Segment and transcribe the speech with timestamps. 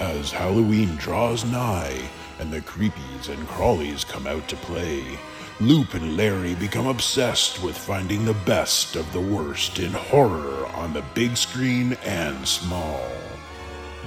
[0.00, 1.98] As Halloween draws nigh
[2.38, 5.18] and the creepies and crawlies come out to play,
[5.58, 10.92] Loop and Larry become obsessed with finding the best of the worst in horror on
[10.92, 13.08] the big screen and small.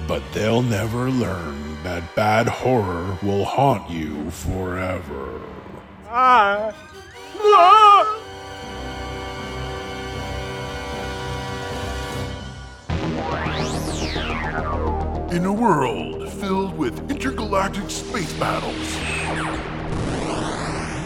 [0.06, 5.40] But they'll never learn that bad horror will haunt you forever.
[6.08, 6.72] Ah.
[7.40, 7.89] Ah.
[15.30, 18.74] In a world filled with intergalactic space battles,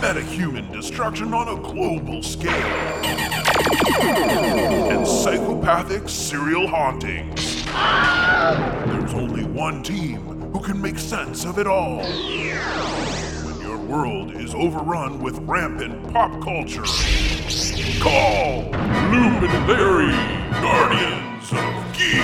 [0.00, 2.50] metahuman destruction on a global scale,
[4.90, 10.20] and psychopathic serial hauntings, there's only one team
[10.52, 11.98] who can make sense of it all.
[11.98, 16.84] When your world is overrun with rampant pop culture,
[18.00, 18.70] call
[19.68, 20.14] Larry,
[20.62, 22.22] Guardians of Geek.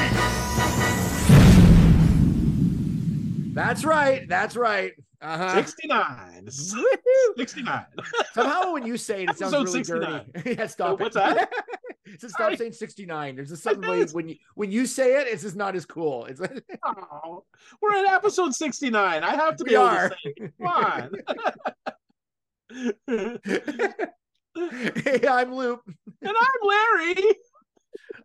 [3.52, 4.28] That's right.
[4.28, 4.92] That's right.
[5.22, 5.54] Uh-huh.
[5.56, 6.48] 69.
[7.36, 7.84] 69.
[8.32, 10.24] Somehow when you say it, it sounds really 69.
[10.34, 10.54] dirty.
[10.58, 11.20] yeah, stop What's it.
[11.20, 11.52] What's that?
[12.18, 12.56] Says stop Sorry.
[12.56, 13.36] saying 69.
[13.36, 16.24] There's just something when you when you say it, it's just not as cool.
[16.24, 16.40] It's
[16.84, 17.44] Oh,
[17.82, 19.22] we're at episode 69.
[19.22, 20.08] I have to be able are.
[20.08, 20.52] to say it.
[20.60, 20.66] Come
[23.86, 24.06] on.
[25.04, 25.82] hey, I'm Loop.
[25.86, 27.16] and I'm Larry.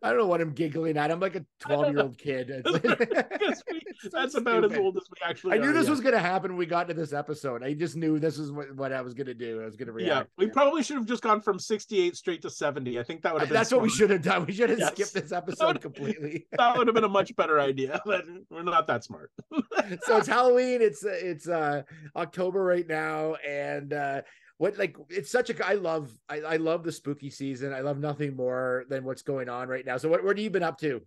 [0.04, 1.12] I don't know what I'm giggling at.
[1.12, 2.50] I'm like a 12 year old kid.
[2.66, 5.92] We- so That's about as old as we actually I knew are, this yeah.
[5.92, 7.64] was gonna happen when we got to this episode.
[7.64, 9.62] I just knew this is what, what I was gonna do.
[9.62, 10.30] I was gonna react.
[10.38, 13.00] Yeah, we probably should have just gone from 68 straight to 70.
[13.00, 13.98] I think that would have been That's what we smart.
[13.98, 14.46] should have done.
[14.46, 14.92] We should have Yes.
[14.92, 16.46] skipped this episode completely.
[16.58, 18.02] That would have been a much better idea.
[18.06, 19.32] But we're not that smart.
[20.04, 20.82] so it's Halloween.
[20.82, 21.84] It's it's uh
[22.16, 24.22] October right now, and uh
[24.58, 27.74] what like it's such a I love I, I love the spooky season.
[27.74, 29.98] I love nothing more than what's going on right now.
[29.98, 31.02] So what what have you been up to?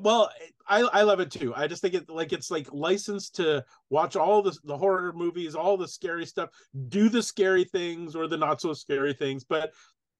[0.00, 0.30] Well,
[0.68, 1.54] I I love it too.
[1.54, 5.54] I just think it like it's like licensed to watch all the the horror movies,
[5.54, 6.50] all the scary stuff,
[6.88, 9.44] do the scary things or the not so scary things.
[9.44, 9.72] But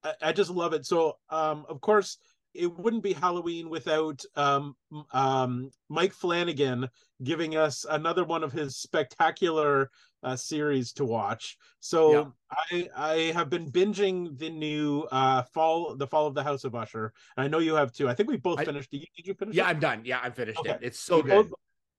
[0.04, 0.84] I, I just love it.
[0.84, 2.18] So, um, of course,
[2.54, 4.76] it wouldn't be Halloween without um
[5.12, 6.88] um Mike Flanagan
[7.22, 9.90] giving us another one of his spectacular
[10.22, 11.56] uh, series to watch.
[11.80, 12.32] So
[12.70, 16.74] I I have been binging the new uh fall the fall of the House of
[16.74, 17.12] Usher.
[17.36, 18.08] And I know you have too.
[18.08, 18.90] I think we both I- finished.
[18.90, 19.54] Did you, did you finish?
[19.56, 19.70] Yeah, it?
[19.70, 20.02] I'm done.
[20.04, 20.70] Yeah, I'm finished Okay.
[20.72, 20.78] it.
[20.82, 21.48] It's so We good.
[21.48, 21.58] both-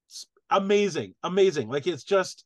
[0.09, 1.69] s- amazing, amazing.
[1.69, 2.45] Like it's just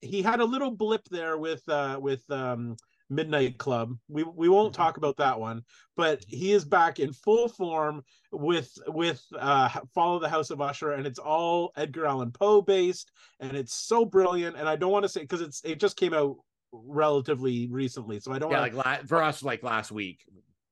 [0.00, 2.76] he had a little blip there with uh with um
[3.14, 3.96] Midnight Club.
[4.08, 4.82] We we won't Mm-hmm.
[4.82, 5.62] talk about that one,
[5.96, 8.02] but he is back in full form
[8.32, 12.62] with with uh Fall of the House of Usher, and it's all Edgar Allan Poe
[12.62, 14.56] based, and it's so brilliant.
[14.56, 16.36] And I don't want to say because it's it just came out
[16.72, 20.24] relatively recently, so I don't Yeah, want like la- for us, like last week.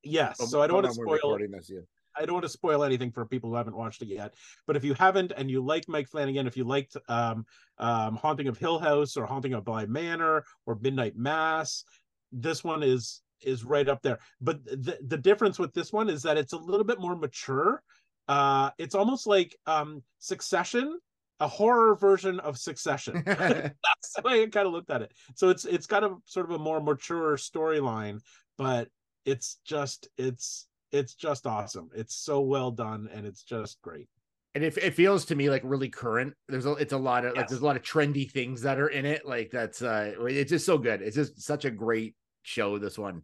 [0.02, 1.70] yes, so I don't want to Hold on, we're spoil this.
[1.70, 1.80] Yeah.
[2.16, 4.34] I don't want to spoil anything for people who haven't watched it yet.
[4.66, 7.46] But if you haven't and you like Mike Flanagan, if you liked um,
[7.78, 11.84] um, Haunting of Hill House or Haunting of Bly Manor or Midnight Mass,
[12.32, 14.18] this one is is right up there.
[14.40, 17.82] But the the difference with this one is that it's a little bit more mature.
[18.28, 20.98] Uh, it's almost like um, Succession,
[21.40, 23.22] a horror version of Succession.
[23.26, 25.12] That's the way I kind of looked at it.
[25.34, 28.20] So it's it's got a sort of a more mature storyline,
[28.58, 28.88] but
[29.24, 31.90] it's just it's it's just awesome.
[31.94, 34.08] It's so well done and it's just great.
[34.54, 37.36] and it, it feels to me like really current there's a it's a lot of
[37.36, 40.50] like there's a lot of trendy things that are in it like that's uh it's
[40.50, 43.22] just so good it's just such a great show this one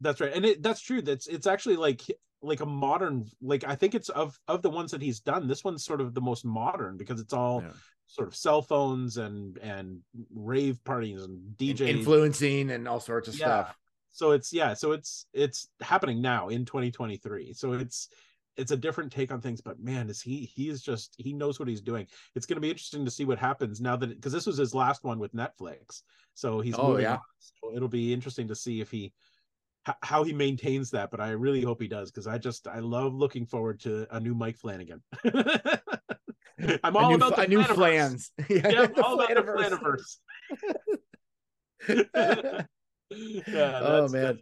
[0.00, 0.32] That's right.
[0.34, 1.02] And it that's true.
[1.02, 2.02] That's it's actually like
[2.42, 5.64] like a modern like I think it's of of the ones that he's done, this
[5.64, 7.72] one's sort of the most modern because it's all Yeah.
[8.06, 10.00] sort of cell phones and and
[10.34, 11.88] rave parties and DJs.
[11.88, 13.46] influencing and all sorts of Yeah.
[13.46, 13.76] stuff
[14.12, 18.08] so it's yeah so it's it's happening now in 2023 so it's
[18.56, 21.58] it's a different take on things but man is he he is just he knows
[21.58, 24.32] what he's doing it's going to be interesting to see what happens now that because
[24.32, 26.02] this was his last one with netflix
[26.34, 27.14] so he's Oh, moving yeah.
[27.14, 27.20] on.
[27.38, 29.12] so it'll be interesting to see if he
[30.02, 33.14] how he maintains that but i really hope he does because i just i love
[33.14, 35.00] looking forward to a new mike flanagan
[36.82, 40.18] i'm all new, about the a new flans yeah, all about the Flaniverse.
[43.08, 44.40] Yeah, oh man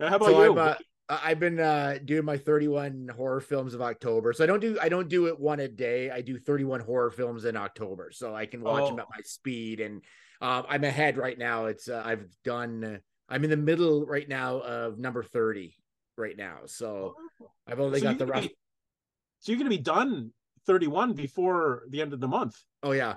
[0.00, 0.56] How about so you?
[0.58, 0.76] Uh,
[1.10, 4.32] I've been uh doing my 31 horror films of October.
[4.32, 6.10] So I don't do I don't do it one a day.
[6.10, 9.02] I do 31 horror films in October, so I can watch them Oh.
[9.02, 9.80] at my speed.
[9.80, 10.02] And
[10.40, 11.66] um, I'm ahead right now.
[11.66, 13.00] It's uh, I've done.
[13.28, 15.74] I'm in the middle right now of number 30
[16.16, 16.58] right now.
[16.66, 17.14] So
[17.66, 18.42] I've only So got the gonna rough.
[18.48, 18.56] be-
[19.40, 20.32] so you're going to be done
[20.66, 22.56] 31 before the end of the month.
[22.82, 23.16] Oh yeah.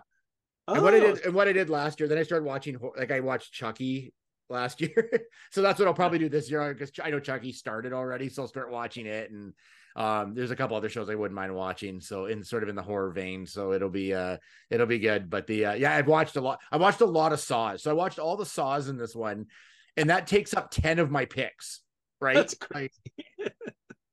[0.68, 2.78] Oh, And what I did and what I did last year, then I started watching
[2.98, 4.14] like I watched Chucky
[4.52, 5.10] last year.
[5.52, 8.44] so that's what I'll probably do this year because I know Chucky started already, so
[8.44, 9.54] I'll start watching it and
[9.96, 12.00] um, there's a couple other shows I wouldn't mind watching.
[12.00, 14.38] So in sort of in the horror vein, so it'll be uh,
[14.70, 15.30] it'll be good.
[15.30, 16.62] But the uh, yeah, I've watched a lot.
[16.72, 17.84] I watched a lot of Saws.
[17.84, 19.48] So I watched all the Saws in this one,
[19.98, 21.82] and that takes up ten of my picks.
[22.20, 22.36] Right.
[22.36, 22.92] That's crazy.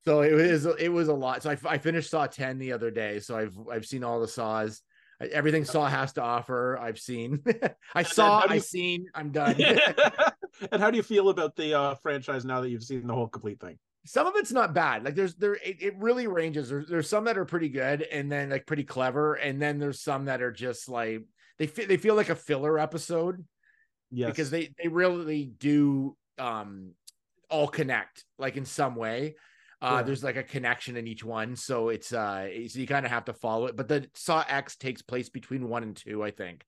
[0.06, 1.42] So it was it was a lot.
[1.42, 3.20] So I, I finished Saw ten the other day.
[3.20, 4.80] So I've I've seen all the Saws.
[5.20, 6.78] Everything Saw has to offer.
[6.78, 7.42] I've seen.
[7.94, 8.40] I saw.
[8.40, 9.06] how do I you- seen.
[9.14, 9.56] I'm done.
[10.72, 13.28] and how do you feel about the uh, franchise now that you've seen the whole
[13.28, 13.78] complete thing?
[14.06, 15.04] some of it's not bad.
[15.04, 16.70] Like there's there it, it really ranges.
[16.70, 20.00] There's there's some that are pretty good and then like pretty clever, and then there's
[20.00, 21.24] some that are just like
[21.58, 23.44] they fe- they feel like a filler episode
[24.10, 26.92] Yes, because they they really do um
[27.50, 29.34] all connect like in some way.
[29.80, 30.02] Uh, Yeah.
[30.02, 33.26] there's like a connection in each one, so it's uh, so you kind of have
[33.26, 33.76] to follow it.
[33.76, 36.64] But the Saw X takes place between one and two, I think.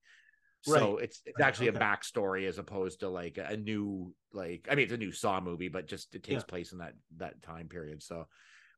[0.62, 1.78] So it's it's actually okay.
[1.78, 5.40] a backstory as opposed to like a new like I mean it's a new Saw
[5.40, 6.46] movie, but just it takes Yeah.
[6.46, 8.02] place in that that time period.
[8.02, 8.26] So,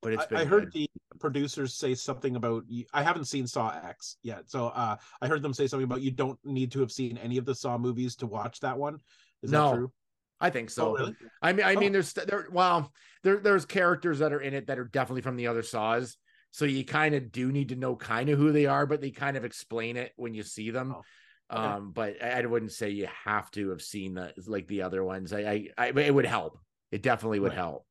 [0.00, 0.73] but it's I, been I heard good.
[0.73, 2.64] the producers say something about.
[2.94, 6.12] I haven't seen Saw X yet, so uh, I heard them say something about you
[6.12, 8.99] don't need to have seen any of the Saw movies to watch that one.
[9.43, 9.70] Is No.
[9.70, 9.93] that true?
[10.42, 10.88] I think so.
[10.90, 11.16] oh, really?
[11.40, 11.80] I mean, I Oh.
[11.80, 12.46] mean, there's there.
[12.50, 12.92] Well,
[13.22, 16.16] there there's characters that are in it that are definitely from the other saws.
[16.50, 19.10] So you kind of do need to know kind of who they are, but they
[19.10, 20.94] kind of explain it when you see them.
[20.94, 21.64] Oh, okay.
[21.66, 25.02] Um, but I, I wouldn't say you have to have seen the like the other
[25.02, 25.32] ones.
[25.32, 26.58] I, I, I it would help.
[26.90, 27.58] It definitely would Right.
[27.58, 27.86] help.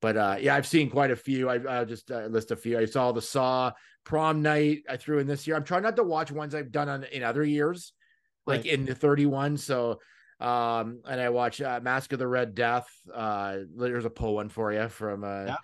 [0.00, 1.48] But uh, yeah, I've seen quite a few.
[1.48, 2.78] I, I'll just uh, list a few.
[2.78, 3.72] I saw the Saw
[4.04, 4.82] Prom Night.
[4.88, 5.56] I threw in this year.
[5.56, 7.94] I'm trying not to watch ones I've done on in other years,
[8.46, 8.66] like Right.
[8.66, 9.56] in the 31.
[9.56, 10.00] So
[10.40, 14.48] um and i watch uh, mask of the red death uh there's a Poe one
[14.48, 15.56] for you from uh Yeah.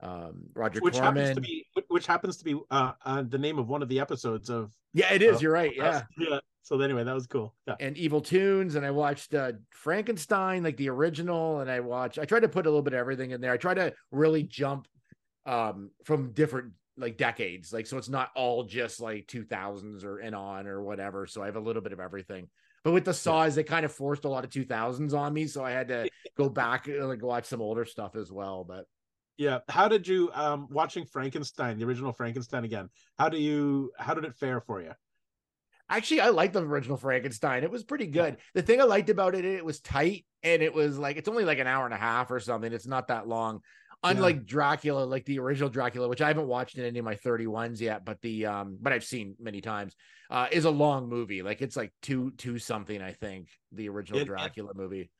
[0.00, 3.58] um roger Which corman happens to be which happens to be uh, uh, the name
[3.58, 4.70] of one of the episodes of.
[4.92, 6.38] yeah it is uh, you're right yeah yeah.
[6.62, 7.54] So anyway, that was cool.
[7.68, 7.76] Yeah.
[7.78, 12.24] and evil toons and i watched uh frankenstein like the original and i watched i
[12.24, 14.88] tried to put a little bit of everything in there i try to really jump
[15.46, 20.34] um from different like decades like so it's not all just like 2000s or and
[20.34, 22.48] on or whatever so i have a little bit of everything
[22.86, 25.64] but with the saws they kind of forced a lot of 2000s on me so
[25.64, 28.84] i had to go back and like watch some older stuff as well but
[29.38, 29.58] Yeah.
[29.68, 32.88] How did you um watching Frankenstein, the original Frankenstein again?
[33.18, 34.92] How do you how did it fare for you?
[35.88, 37.62] Actually, I like the original Frankenstein.
[37.62, 38.38] It was pretty good.
[38.54, 41.44] The thing I liked about it, it was tight and it was like it's only
[41.44, 42.72] like an hour and a half or something.
[42.72, 43.60] It's not that long.
[44.04, 47.80] Unlike Dracula, like the original Dracula, which I haven't watched in any of my 31s
[47.80, 49.96] yet, but the um, but I've seen many times,
[50.30, 51.42] uh, is a long movie.
[51.42, 55.10] Like it's like two two something, I think, the original It- it- Dracula movie.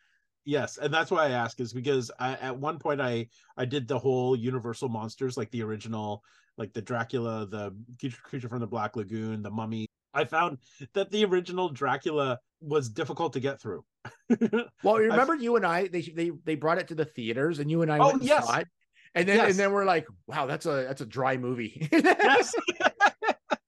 [0.44, 3.26] Yes, and that's why I ask is because I, at one point I
[3.56, 6.22] I did the whole Universal monsters like the original,
[6.56, 7.74] like the Dracula, the
[8.22, 9.85] creature from the Black Lagoon, the Mummy.
[10.16, 10.58] I found
[10.94, 13.84] that the original Dracula was difficult to get through.
[14.82, 17.82] Well, remember you and I, they they they brought it to the theaters and you
[17.82, 18.46] and I Oh, went and yes.
[18.46, 18.68] saw it.
[19.14, 19.50] And then Yes.
[19.50, 21.88] and then we're like, wow, that's a that's a dry movie.
[21.92, 22.52] yes.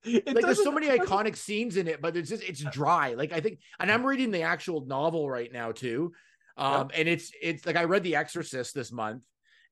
[0.05, 3.13] It like there's so many iconic scenes in it, but it's just it's dry.
[3.15, 6.13] Like I think, and I'm reading the actual novel right now too.
[6.57, 9.23] Um, and it's it's like I read The Exorcist this month,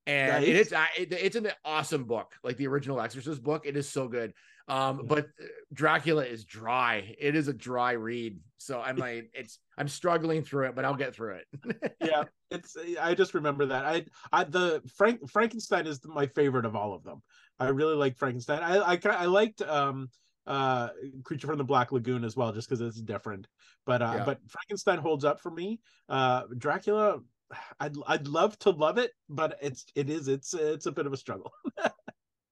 [0.06, 0.68] and Nice.
[0.68, 3.66] is I- it's an awesome book, like the original Exorcist book.
[3.66, 4.34] It is so good.
[4.68, 7.16] Um, but uh, Dracula is dry.
[7.18, 8.40] It is a dry read.
[8.58, 11.96] So I'm like, it's I'm struggling through it, but I'll get through it.
[12.02, 16.76] yeah it's i just remember that i i the frank frankenstein is my favorite of
[16.76, 17.22] all of them
[17.60, 20.10] i really like frankenstein i i, I liked um
[20.46, 20.90] uh
[21.24, 23.48] creature from the black lagoon as well just because it's different
[23.86, 24.26] but uh Yeah.
[24.26, 27.20] but frankenstein holds up for me uh dracula
[27.80, 31.14] i'd i'd love to love it but it's it is it's it's a bit of
[31.14, 31.52] a struggle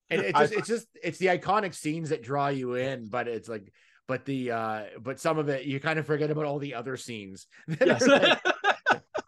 [0.10, 3.28] and it's I- just it's just it's the iconic scenes that draw you in but
[3.28, 3.72] it's like
[4.08, 6.98] but the uh but some of it you kind of forget about all the other
[6.98, 8.08] scenes that yes.
[8.08, 8.40] like,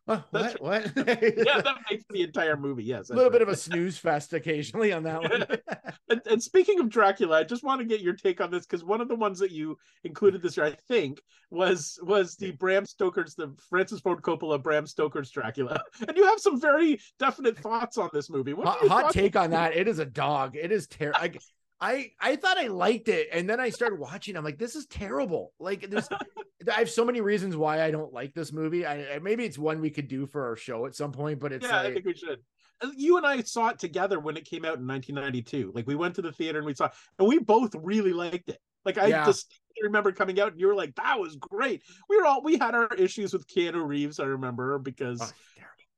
[0.08, 0.86] "Huh, That's what?
[0.96, 1.08] what?
[1.24, 4.92] Yeah that makes the entire movie yes a little bit of a snooze fest occasionally
[4.94, 5.46] on that one.
[6.10, 8.82] And, and speaking of Dracula, I just want to get your take on this because
[8.82, 12.86] one of the ones that you included this year, I think, was was the Bram
[12.86, 17.98] Stoker's, the Francis Ford Coppola Bram Stoker's Dracula, and you have some very definite thoughts
[17.98, 18.54] on this movie.
[18.54, 19.76] What hot, hot take on that.
[19.76, 20.56] it is a dog.
[20.56, 21.20] It is terrible
[21.80, 24.86] I, I thought I liked it and then I started watching I'm like this is
[24.88, 26.10] terrible like there's
[26.74, 29.80] I have so many reasons why I don't like this movie I maybe it's one
[29.80, 32.16] we could do for our show at some point but it's Yeah, I think we
[32.16, 32.40] should.
[32.96, 35.72] You and I saw it together when it came out in 1992.
[35.74, 38.50] Like we went to the theater and we saw, it, and we both really liked
[38.50, 38.60] it.
[38.86, 39.26] Like I Yeah.
[39.26, 42.58] just remember coming out and you were like, "That was great." We were all we
[42.58, 44.20] had our issues with Keanu Reeves.
[44.20, 45.34] I remember because.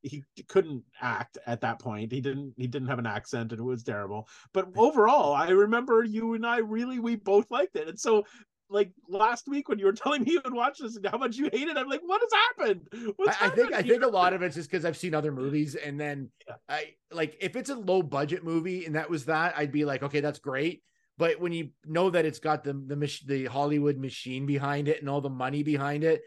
[0.01, 2.11] He couldn't act at that point.
[2.11, 4.27] He didn't he didn't have an accent and it was terrible.
[4.53, 7.87] But overall, I remember you and I really we both liked it.
[7.87, 8.23] And so
[8.69, 11.35] like last week when you were telling me you would watch this and how much
[11.35, 11.77] you hated.
[11.77, 12.87] I'm like, what has happened?
[13.27, 15.75] I, I, think I think a lot of it's just because I've seen other movies,
[15.75, 16.55] and then yeah.
[16.67, 20.03] I like if it's a low budget movie and that was that, I'd be like,
[20.03, 20.83] okay, that's great.
[21.17, 25.09] But when you know that it's got the the the Hollywood machine behind it and
[25.09, 26.21] all the money behind it,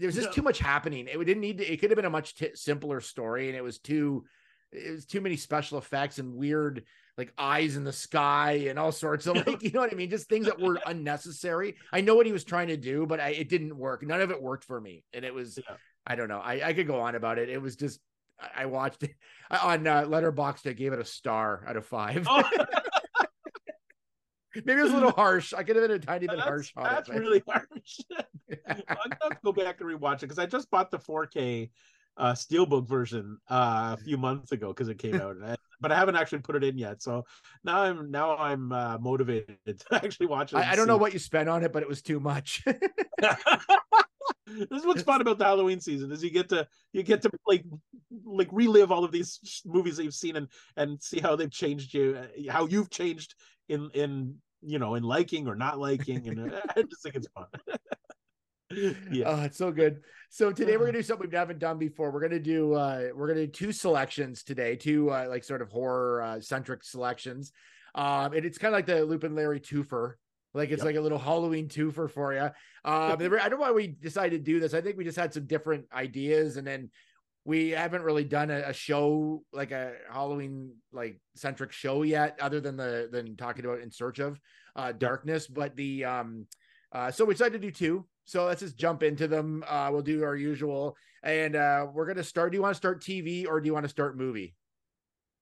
[0.00, 0.32] there's just no.
[0.32, 1.08] too much happening.
[1.08, 3.62] It didn't need to, it could have been a much t- simpler story, and it
[3.62, 4.24] was too
[4.72, 6.84] it was too many special effects and weird
[7.16, 10.10] like eyes in the sky and all sorts of like you know what I mean,
[10.10, 11.76] just things that were unnecessary.
[11.92, 14.06] I know what he was trying to do, but I, it didn't work.
[14.06, 15.76] None of it worked for me, and it was yeah.
[16.06, 16.40] I don't know.
[16.40, 17.48] I, I could go on about it.
[17.48, 18.00] It was just
[18.54, 19.14] I watched it
[19.50, 20.68] on uh, Letterboxd.
[20.68, 22.26] I gave it a star out of five.
[22.28, 22.42] Oh.
[24.64, 25.52] Maybe it was a little harsh.
[25.52, 27.14] I could have been a tiny bit that's, harsh that's it.
[27.14, 27.66] Really harsh.
[28.68, 31.70] I'm gonna go back and rewatch it because I just bought the 4K
[32.18, 35.36] uh steelbook version uh, a few months ago because it came out
[35.82, 37.26] but i haven't actually put it in yet so
[37.62, 41.12] now i'm now i'm uh, motivated to actually watch it i, I don't know what
[41.12, 42.78] you spent on it but it was too much this
[44.70, 47.66] is what's fun about the halloween season is you get to you get to like
[48.24, 50.48] like relive all of these movies that you've seen and
[50.78, 53.34] and see how they've changed you how you've changed
[53.68, 57.46] in in you know in liking or not liking and i just think it's fun
[59.10, 59.24] yeah.
[59.26, 60.02] Oh, it's so good.
[60.28, 62.10] So today we're gonna do something we haven't done before.
[62.10, 65.70] We're gonna do uh we're gonna do two selections today, two uh, like sort of
[65.70, 67.52] horror uh, centric selections.
[67.94, 70.14] Um, and it's kind of like the Loop and Larry twofer.
[70.52, 70.86] Like it's yep.
[70.86, 72.40] like a little Halloween twofer for you.
[72.40, 72.52] Um,
[72.84, 74.74] I don't know why we decided to do this.
[74.74, 76.90] I think we just had some different ideas, and then
[77.46, 82.60] we haven't really done a, a show like a Halloween like centric show yet, other
[82.60, 84.38] than the than talking about in search of
[84.74, 85.46] uh darkness.
[85.46, 86.46] But the um
[86.92, 88.04] uh so we decided to do two.
[88.24, 89.62] So let's just jump into them.
[89.68, 92.50] Uh, we'll do our usual, and uh, we're gonna start.
[92.50, 94.56] Do you want to start TV or do you want to start movie?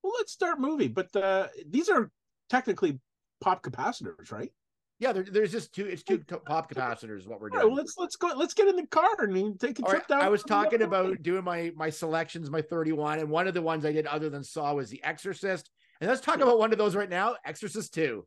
[0.02, 0.88] Well, let's start movie.
[0.88, 2.11] But uh, these are
[2.50, 3.00] technically
[3.40, 4.52] pop capacitors, right?
[5.00, 5.86] Yeah, there, there's just two.
[5.86, 7.26] It's two pop capacitors.
[7.26, 7.66] What we're doing.
[7.66, 8.32] Right, let's let's go.
[8.36, 10.22] Let's get in the car and take a trip right, down.
[10.22, 13.84] I was talking about doing my my selections, my 31, and one of the ones
[13.84, 15.70] I did other than Saw was The Exorcist.
[16.00, 18.24] And let's talk about one of those right now, Exorcist Two.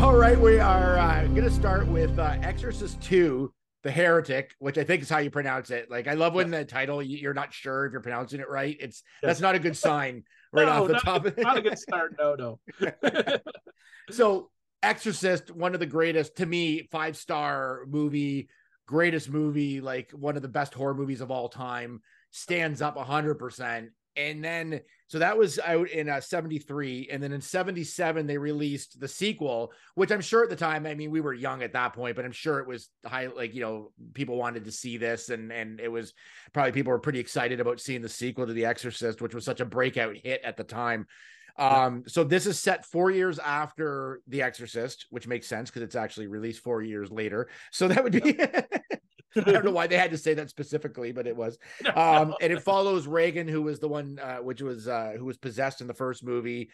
[0.00, 4.76] All right, we are uh, going to start with uh, Exorcist 2, The Heretic, which
[4.76, 5.90] I think is how you pronounce it.
[5.90, 8.76] Like, I love when the title, you're not sure if you're pronouncing it right.
[8.78, 11.26] It's that's not a good sign right no, off the not, top.
[11.26, 12.16] Of not a good start.
[12.18, 13.38] No, no.
[14.10, 14.50] so,
[14.82, 18.48] Exorcist, one of the greatest to me, five star movie,
[18.86, 23.88] greatest movie, like one of the best horror movies of all time, stands up 100%.
[24.28, 27.08] And then so that was out in uh, 73.
[27.10, 30.94] And then in 77, they released the sequel, which I'm sure at the time, I
[30.94, 33.60] mean, we were young at that point, but I'm sure it was high, like, you
[33.60, 35.28] know, people wanted to see this.
[35.28, 36.12] And, and it was
[36.52, 39.58] probably people were pretty excited about seeing the sequel to The Exorcist, which was such
[39.58, 41.08] a breakout hit at the time.
[41.56, 45.96] Um, so this is set four years after The Exorcist, which makes sense because it's
[45.96, 47.48] actually released four years later.
[47.72, 48.38] So that would be
[49.36, 51.58] I don't know why they had to say that specifically, but it was.
[51.96, 55.36] Um, and it follows Regan, who was the one, uh, which was uh, who was
[55.36, 56.70] possessed in the first movie,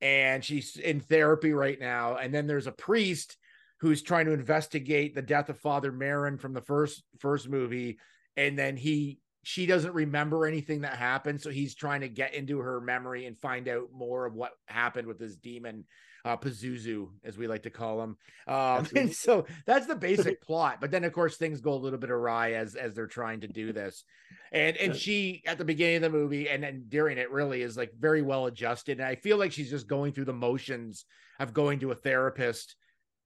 [0.00, 2.16] and she's in therapy right now.
[2.16, 3.36] And then there's a priest
[3.80, 7.98] who's trying to investigate the death of Father Merrin from the first first movie,
[8.36, 12.58] and then he she doesn't remember anything that happened, so he's trying to get into
[12.58, 15.84] her memory and find out more of what happened with this demon
[16.24, 18.16] uh, Pazuzu, as we like to call him.
[18.46, 20.78] Um, and so that's the basic plot.
[20.80, 23.48] But then, of course, things go a little bit awry as as they're trying to
[23.48, 24.04] do this.
[24.52, 27.76] And and she at the beginning of the movie and then during it really is
[27.76, 29.00] like very well adjusted.
[29.00, 31.04] And I feel like she's just going through the motions
[31.40, 32.76] of going to a therapist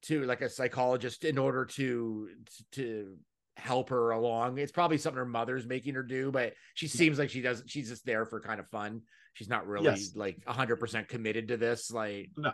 [0.03, 2.29] to like a psychologist in order to
[2.73, 3.17] to
[3.57, 4.59] help her along.
[4.59, 7.71] It's probably something her mother's making her do, but she seems like she doesn't.
[7.71, 9.03] She's just there for kind of fun.
[9.35, 10.13] She's not really yes.
[10.15, 11.91] like hundred percent committed to this.
[11.91, 12.53] Like, no.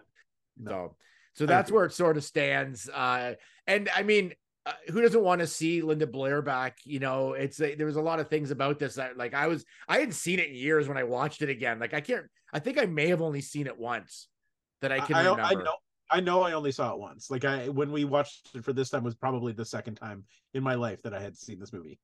[0.66, 0.96] So,
[1.34, 2.88] so that's where it sort of stands.
[2.88, 3.34] Uh,
[3.66, 4.34] and I mean,
[4.66, 6.78] uh, who doesn't want to see Linda Blair back?
[6.84, 9.46] You know, it's a, there was a lot of things about this that like I
[9.46, 11.78] was I hadn't seen it in years when I watched it again.
[11.78, 12.26] Like I can't.
[12.52, 14.28] I think I may have only seen it once
[14.80, 15.42] that I can I, remember.
[15.42, 15.74] I know.
[16.10, 17.30] I know I only saw it once.
[17.30, 20.62] Like I when we watched it for this time was probably the second time in
[20.62, 21.98] my life that I had seen this movie.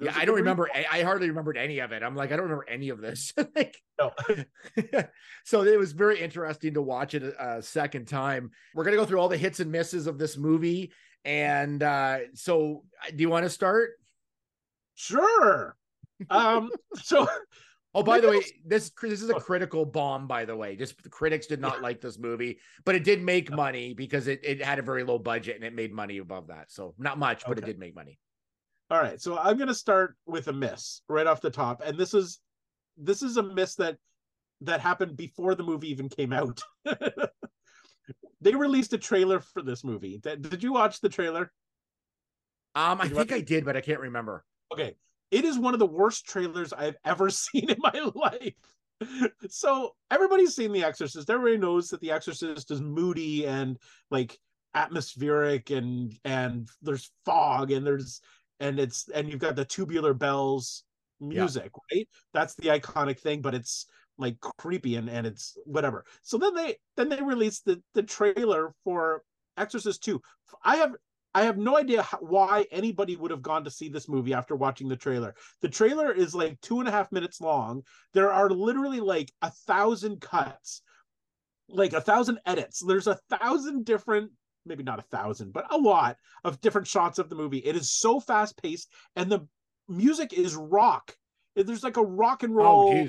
[0.00, 0.68] Yeah, I don't remember.
[0.90, 2.02] I hardly remembered any of it.
[2.02, 3.32] I'm like, I don't remember any of this.
[3.56, 3.76] like,
[5.44, 8.50] so it was very interesting to watch it a, a, second time.
[8.74, 10.92] We're gonna go through all the hits and misses of this movie,
[11.24, 13.90] and uh, so do you want to start?
[14.94, 15.76] Sure.
[16.30, 16.70] Um.
[16.94, 17.28] so.
[17.96, 20.26] Oh, by the way, this this is a critical bomb.
[20.26, 23.52] By the way, just the critics did not like this movie, but it did make
[23.52, 26.72] money because it, it had a very low budget and it made money above that.
[26.72, 27.62] So not much, but okay.
[27.62, 28.18] it did make money.
[28.94, 31.98] All right, so I'm going to start with a miss right off the top, and
[31.98, 32.38] this is
[32.96, 33.96] this is a miss that
[34.60, 36.62] that happened before the movie even came out.
[38.40, 40.18] they released a trailer for this movie.
[40.18, 41.50] Did, did you watch the trailer?
[42.76, 44.44] Um, I think I did, but I can't remember.
[44.72, 44.94] Okay.
[45.32, 48.54] It is one of the worst trailers I've ever seen in my life.
[49.48, 51.28] So everybody's seen The Exorcist.
[51.28, 53.76] Everybody knows that The Exorcist is moody and
[54.12, 54.38] like
[54.72, 58.20] atmospheric and and there's fog and there's
[58.64, 60.84] and it's and you've got the tubular bells
[61.20, 61.98] music, yeah.
[61.98, 62.08] right?
[62.32, 66.04] That's the iconic thing, but it's like creepy and and it's whatever.
[66.22, 69.22] So then they then they released the the trailer for
[69.56, 70.20] Exorcist 2.
[70.64, 70.94] I have
[71.34, 74.54] I have no idea how, why anybody would have gone to see this movie after
[74.54, 75.34] watching the trailer.
[75.60, 77.82] The trailer is like two and a half minutes long.
[78.14, 80.82] There are literally like a thousand cuts,
[81.68, 82.82] like a thousand edits.
[82.86, 84.30] There's a thousand different,
[84.66, 87.58] maybe not a thousand, but a lot of different shots of the movie.
[87.58, 89.46] It is so fast paced, and the
[89.88, 91.16] music is rock.
[91.56, 93.08] There's like a rock and oh, roll.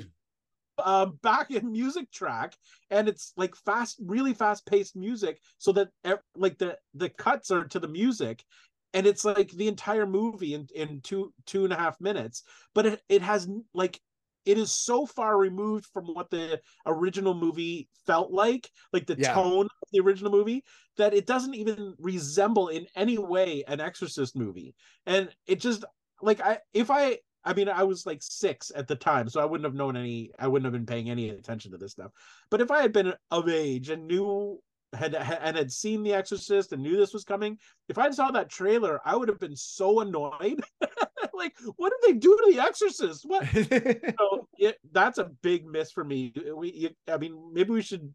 [0.78, 2.54] uh, back in music track
[2.90, 5.88] and it's like fast really fast paced music so that
[6.36, 8.44] like the the cuts are to the music
[8.92, 12.42] and it's like the entire movie in in two two and a half minutes
[12.74, 13.98] but it, it has like
[14.46, 19.34] it is so far removed from what the original movie felt like like the yeah.
[19.34, 20.64] tone of the original movie
[20.96, 24.74] that it doesn't even resemble in any way an exorcist movie
[25.06, 25.84] and it just
[26.22, 29.44] like i if i I mean, I was like six at the time, so I
[29.44, 30.32] wouldn't have known any.
[30.36, 32.10] I wouldn't have been paying any attention to this stuff.
[32.50, 34.60] But if I had been of age and knew
[34.92, 38.50] had and had seen The Exorcist and knew this was coming, if I saw that
[38.50, 40.60] trailer, I would have been so annoyed.
[41.36, 43.24] like, what did they do to The Exorcist?
[43.26, 43.46] What?
[44.18, 46.32] so it, that's a big miss for me.
[46.56, 48.12] We, you, I mean, maybe we should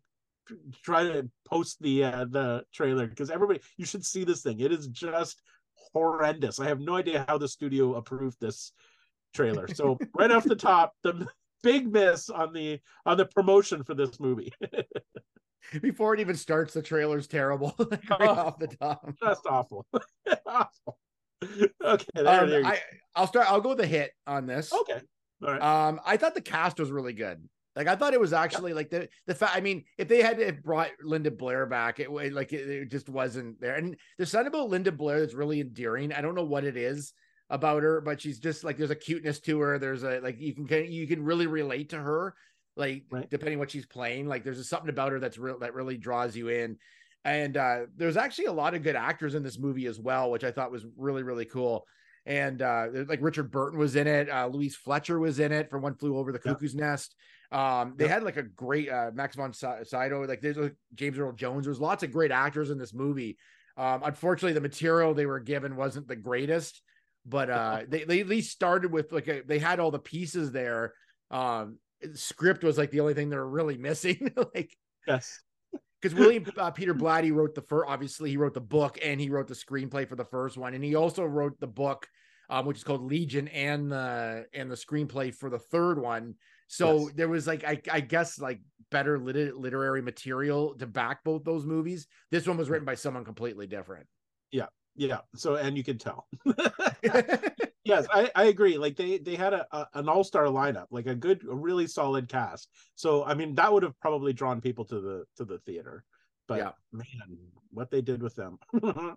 [0.83, 4.59] try to post the uh, the trailer because everybody, you should see this thing.
[4.59, 5.41] It is just
[5.93, 6.59] horrendous.
[6.59, 8.71] I have no idea how the studio approved this
[9.33, 9.67] trailer.
[9.67, 11.27] So right off the top, the
[11.63, 14.51] big miss on the on the promotion for this movie.
[15.81, 17.75] Before it even starts, the trailer's terrible.
[17.79, 19.85] right oh, off the top, just awful.
[20.45, 20.97] awful.
[21.83, 22.79] Okay, there, um, there I,
[23.15, 23.47] I'll start.
[23.49, 24.71] I'll go with a hit on this.
[24.71, 25.01] Okay.
[25.43, 25.61] All right.
[25.61, 27.47] Um, I thought the cast was really good.
[27.75, 29.55] Like I thought it was actually like the the fact.
[29.55, 33.61] I mean, if they had brought Linda Blair back, it like it, it, just wasn't
[33.61, 33.75] there.
[33.75, 36.11] And there's something about Linda Blair that's really endearing.
[36.11, 37.13] I don't know what it is
[37.49, 39.79] about her, but she's just like there's a cuteness to her.
[39.79, 42.35] There's a like you can you can really relate to her,
[42.75, 43.29] like right.
[43.29, 44.27] depending what she's playing.
[44.27, 46.77] Like there's something about her that's real that really draws you in.
[47.23, 50.43] And uh, there's actually a lot of good actors in this movie as well, which
[50.43, 51.85] I thought was really really cool.
[52.25, 55.79] And uh, like Richard Burton was in it, uh, Louise Fletcher was in it for
[55.79, 56.81] One Flew Over the Cuckoo's yeah.
[56.81, 57.15] Nest.
[57.51, 58.13] Um, they yeah.
[58.13, 61.65] had like a great uh, Max von Sydow, like there's like James Earl Jones.
[61.65, 63.37] There's lots of great actors in this movie.
[63.75, 66.81] Um, unfortunately, the material they were given wasn't the greatest
[67.25, 70.51] but uh they, they at least started with like a, they had all the pieces
[70.51, 70.93] there
[71.29, 71.77] um
[72.13, 74.75] script was like the only thing they were really missing like
[75.07, 75.39] yes
[76.01, 79.29] because william uh, peter blatty wrote the first obviously he wrote the book and he
[79.29, 80.73] wrote the screenplay for the first one.
[80.73, 82.07] And he also wrote the book
[82.51, 86.35] um, which is called legion and the and the screenplay for the third one.
[86.67, 87.11] So yes.
[87.15, 88.59] there was like I, I guess like
[88.91, 92.07] better lit- literary material to back both those movies.
[92.29, 94.05] This one was written by someone completely different.
[94.51, 94.67] Yeah.
[94.95, 95.19] Yeah.
[95.35, 96.27] So and you can tell
[97.83, 101.15] yes I, I agree like they they had a, a an all-star lineup like a
[101.15, 104.99] good a really solid cast so i mean that would have probably drawn people to
[104.99, 106.03] the to the theater
[106.47, 106.71] but yeah.
[106.91, 107.37] man
[107.71, 109.15] what they did with them all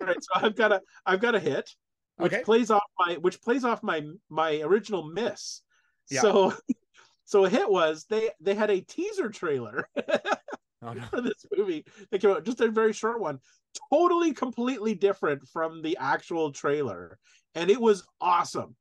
[0.00, 1.70] right so i've got a i've got a hit
[2.18, 2.42] which okay.
[2.42, 5.62] plays off my which plays off my my original miss
[6.10, 6.20] yeah.
[6.20, 6.52] so
[7.24, 9.88] so a hit was they they had a teaser trailer
[10.88, 11.06] oh, no.
[11.06, 13.38] for this movie they came out just a very short one.
[13.92, 17.18] Totally completely different from the actual trailer.
[17.54, 18.76] And it was awesome.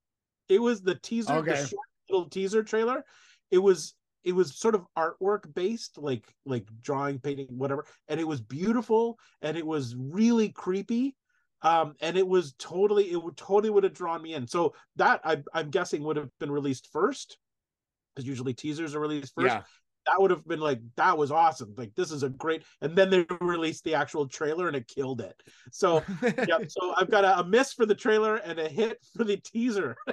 [0.49, 1.51] It was the teaser okay.
[1.51, 3.03] the short little teaser trailer.
[3.51, 7.85] It was it was sort of artwork based like like drawing painting whatever.
[8.07, 11.15] And it was beautiful and it was really creepy.
[11.61, 14.47] Um and it was totally it would totally would have drawn me in.
[14.47, 17.37] So that I, i'm guessing would have been released first
[18.15, 19.47] because usually teasers are released first.
[19.47, 19.61] Yeah
[20.07, 21.73] that would have been like that was awesome.
[21.77, 25.21] Like this is a great and then they released the actual trailer and it killed
[25.21, 25.41] it.
[25.71, 29.23] So yeah so i've got a, a, miss for the trailer and a hit for
[29.23, 29.95] the teaser.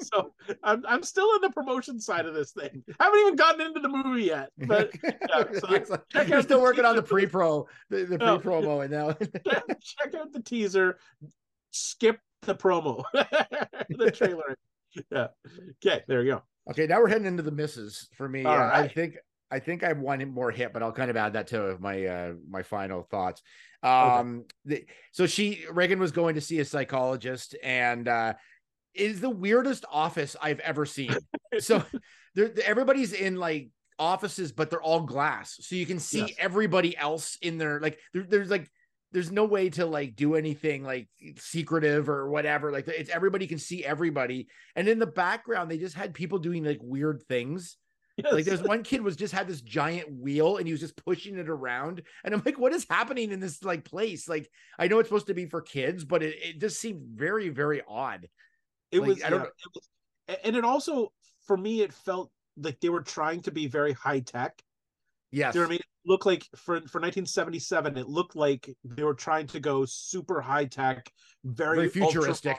[0.00, 2.84] So I'm, I'm still in the promotion side of this thing.
[3.00, 6.84] I haven't even gotten into the movie yet but yeah, so check out still working
[6.84, 8.38] on the pre-pro the, the oh.
[8.38, 10.98] pre-promo oh, and now check out the teaser.
[11.72, 13.02] Skip the promo.
[13.88, 14.56] The trailer.
[15.10, 15.28] Yeah.
[15.84, 18.44] Okay there you go Okay, now we're heading into the misses for me.
[18.44, 18.84] Right.
[18.84, 19.16] I think
[19.50, 22.06] I think I have one more hit, but I'll kind of add that to my
[22.06, 23.42] uh my final thoughts.
[23.82, 24.46] Um okay.
[24.64, 28.34] the, so she Regan was going to see a psychologist and uh
[28.94, 31.16] is the weirdest office I've ever seen.
[31.58, 31.82] so
[32.34, 36.32] there, everybody's in like offices, but they're all glass, so you can see Yes.
[36.38, 37.80] everybody else in there.
[37.80, 38.70] Like there, there's like
[39.12, 42.72] there's no way to like do anything like secretive or whatever.
[42.72, 46.64] Like it's everybody can see everybody, and in the background they just had people doing
[46.64, 47.76] like weird things.
[48.30, 51.38] Like there's one kid was just had this giant wheel and he was just pushing
[51.38, 52.02] it around.
[52.22, 54.28] And I'm like, what is happening in this like place?
[54.28, 54.48] Like
[54.78, 57.82] I know it's supposed to be for kids, but it, it just seemed very, very
[57.88, 58.28] odd.
[58.92, 59.48] it like, was I don't yeah, know.
[59.48, 59.88] it was-
[60.44, 61.12] and it also
[61.46, 64.62] for me it felt like they were trying to be very high tech
[65.32, 65.54] Yes.
[65.54, 65.80] You know what I mean?
[65.80, 70.40] It looked like for for 1977, it looked like they were trying to go super
[70.40, 71.10] high tech,
[71.44, 72.58] very, Very futuristic.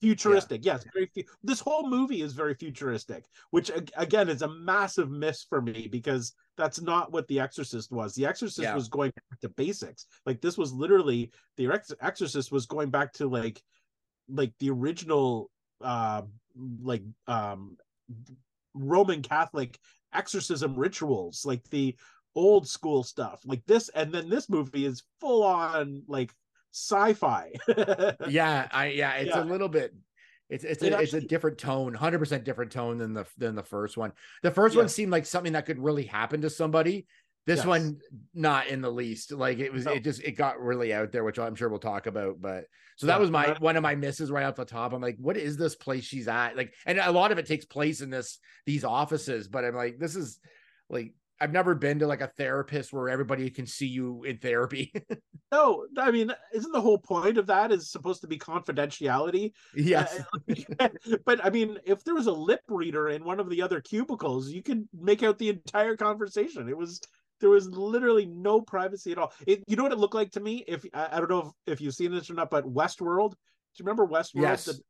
[0.00, 0.84] Futuristic, yes.
[0.92, 1.08] Very.
[1.14, 5.88] Fu- this whole movie is very futuristic, which again is a massive miss for me
[5.90, 8.14] because that's not what The Exorcist was.
[8.14, 8.74] The Exorcist Yeah.
[8.74, 10.06] was going back to basics.
[10.26, 13.62] Like this was literally the Ex- Exorcist was going back to like,
[14.28, 15.48] like the original,
[15.80, 16.22] uh,
[16.82, 17.76] like um,
[18.74, 19.78] Roman Catholic
[20.12, 21.96] exorcism rituals, like the
[22.34, 23.88] old school stuff, like this.
[23.90, 26.32] And then this movie is full on like
[26.72, 27.52] sci-fi.
[28.28, 29.42] yeah, I yeah, it's Yeah.
[29.42, 29.94] a little bit
[30.48, 33.62] it's it's It a, it's a different tone, 100% different tone than the than the
[33.62, 34.12] first one.
[34.42, 34.80] The first Yeah.
[34.82, 37.06] one seemed like something that could really happen to somebody.
[37.44, 37.66] This Yes.
[37.66, 37.98] one
[38.34, 39.32] not in the least.
[39.32, 39.92] Like it was No.
[39.92, 43.06] it just it got really out there, which I'm sure we'll talk about, but so
[43.06, 44.92] that Yeah, was my uh, one of my misses right off the top.
[44.92, 46.56] I'm like, what is this place she's at?
[46.56, 49.98] Like, and a lot of it takes place in this these offices, but I'm like,
[49.98, 50.38] this is
[50.88, 54.92] like I've never been to like a therapist where everybody can see you in therapy.
[55.52, 59.50] no, I mean, isn't the whole point of that is supposed to be confidentiality?
[59.74, 60.22] yes.
[60.78, 60.88] Uh,
[61.26, 64.50] but I mean, if there was a lip reader in one of the other cubicles,
[64.50, 66.68] you could make out the entire conversation.
[66.68, 67.00] It was
[67.42, 69.34] there was literally no privacy at all.
[69.46, 70.64] It, you know what it looked like to me?
[70.66, 73.32] If I, I don't know if, if you've seen this or not, but Westworld.
[73.32, 73.36] Do
[73.78, 74.42] you remember Westworld?
[74.42, 74.64] Yes.
[74.64, 74.80] The-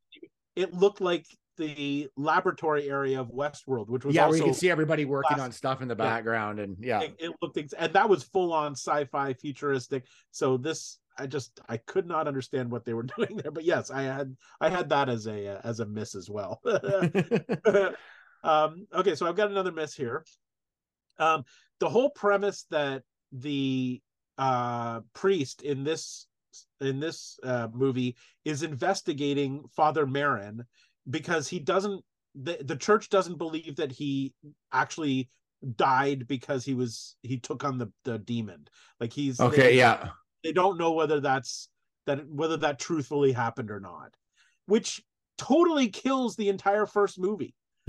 [0.55, 1.25] it looked like
[1.57, 5.37] the laboratory area of Westworld, which was yeah, also where you can see everybody working
[5.37, 6.05] glass- on stuff in the Yeah.
[6.05, 10.57] background, and yeah, it, it looked ex- and that was full on sci-fi futuristic so
[10.57, 14.03] this i just i could not understand what they were doing there but yes i
[14.03, 16.61] had i had that as a uh, as a miss as well
[18.45, 20.25] um okay so i've got another miss here
[21.19, 21.45] um
[21.83, 24.01] the whole premise that the
[24.39, 26.27] uh priest in this
[26.81, 30.61] in this uh movie is investigating father Merrin
[31.11, 34.33] because he doesn't the, the church doesn't believe that he
[34.73, 35.29] actually
[35.77, 38.69] died because he was he took on the the demon.
[39.01, 40.11] Like he's okay, they, yeah,
[40.45, 41.69] they don't know whether that's
[42.07, 44.15] that whether that truthfully happened or not
[44.67, 45.03] which
[45.39, 47.55] totally kills the entire first movie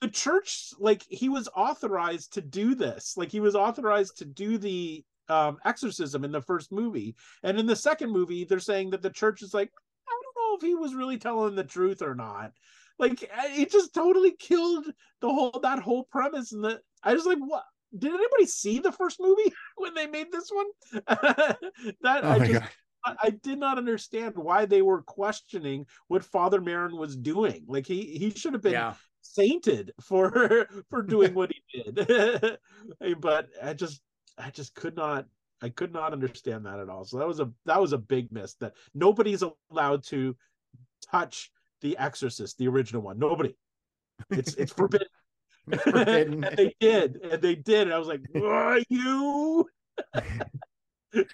[0.00, 3.16] the church like he was authorized to do this.
[3.16, 7.16] Like he was authorized to do the um exorcism in the first movie.
[7.42, 9.70] And in the second movie they're saying that the church is like
[10.08, 12.52] i don't know if he was really telling the truth or not.
[12.98, 14.86] Like it just totally killed
[15.20, 17.64] the whole that whole premise and the i was like what?
[17.96, 20.66] Did anybody see the first movie when they made this one?
[22.02, 22.68] That oh i just god,
[23.04, 27.64] I, I did not understand why they were questioning what Father Merrin was doing.
[27.66, 28.94] Like he he should have been yeah,
[29.34, 32.58] sainted for for doing what he did.
[33.20, 34.00] but I just
[34.36, 35.26] I just could not
[35.60, 37.04] I could not understand that at all.
[37.04, 40.36] So that was a that was a big miss that nobody's allowed to
[41.10, 43.18] touch the Exorcist, the original one.
[43.18, 43.54] Nobody.
[44.30, 45.06] It's it's forbidden.
[45.70, 46.44] It's forbidden.
[46.44, 47.82] and they did, and they did.
[47.82, 49.68] And I was like, "Are you?"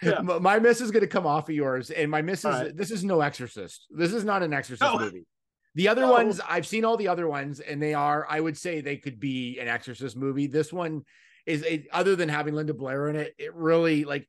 [0.02, 0.20] yeah.
[0.20, 2.76] My miss is going to come off of yours, and my miss is right.
[2.76, 3.86] this is no Exorcist.
[3.90, 4.98] This is not an Exorcist No.
[4.98, 5.24] movie.
[5.74, 6.12] The other No.
[6.12, 9.18] ones I've seen all the other ones, and they are I would say they could
[9.18, 10.46] be an Exorcist movie.
[10.46, 11.02] This one
[11.46, 14.28] is other than having Linda Blair in it, it really like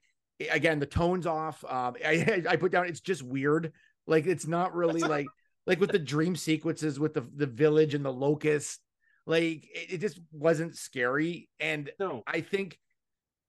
[0.52, 1.64] again the tones off.
[1.64, 3.74] Um, I I put down it's just weird.
[4.08, 5.28] Like it's not really like
[5.68, 8.80] like with the dream sequences with the the village and the locust.
[9.28, 12.24] Like it, it just wasn't scary, and No.
[12.28, 12.80] I think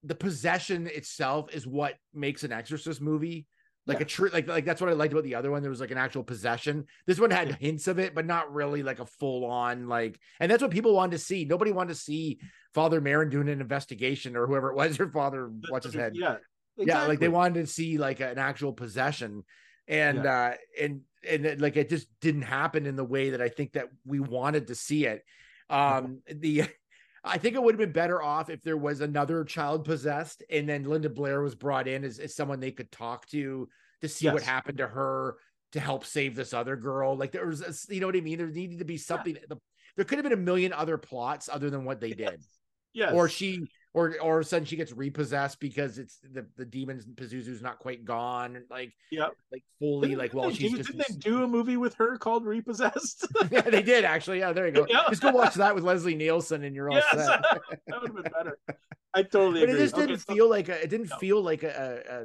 [0.03, 3.47] the possession itself is what makes an exorcist movie
[3.87, 4.03] like Yeah.
[4.03, 5.63] a true like like that's what I liked about the other one.
[5.63, 6.87] There was like an actual possession.
[7.07, 7.57] This one had Yeah.
[7.57, 10.19] hints of it, but not really like a full on like.
[10.41, 11.45] And that's what people wanted to see.
[11.45, 12.41] Nobody wanted to see
[12.75, 14.99] Father Merrin doing an investigation or whoever it was.
[14.99, 16.13] Your father, what's his head?
[16.15, 16.37] Yeah.
[16.79, 19.45] Yeah, like they wanted to see like an actual possession,
[19.89, 23.49] and uh and and it, like it just didn't happen in the way that I
[23.49, 25.25] think that we wanted to see it.
[25.71, 26.65] Um, the
[27.27, 30.69] I think it would have been better off if there was another child possessed, and
[30.69, 33.69] then Linda Blair was brought in as, as someone they could talk to
[34.01, 35.37] to see what happened to her
[35.73, 37.17] to help save this other girl.
[37.17, 38.39] Like there was, a, you know what I mean?
[38.39, 39.37] There needed to be something.
[39.49, 39.57] The,
[39.97, 42.41] there could have been a million other plots other than what they did
[42.93, 43.13] Yes.
[43.13, 46.67] or she or or all of a sudden she gets repossessed because it's the the
[46.67, 49.33] demon Pazuzu's not quite gone, like Yep.
[49.51, 52.19] like fully Didn't like well do- she's just didn't they do a movie with her
[52.19, 53.27] called Repossessed?
[53.51, 55.05] yeah they did actually yeah there you go Yeah.
[55.09, 57.43] just go watch that with Leslie Nielsen and you're all yes, set.
[57.87, 58.59] that would have been better.
[59.15, 61.17] I totally but it just Okay, didn't so- feel like a, it didn't No.
[61.17, 62.25] feel like a, a,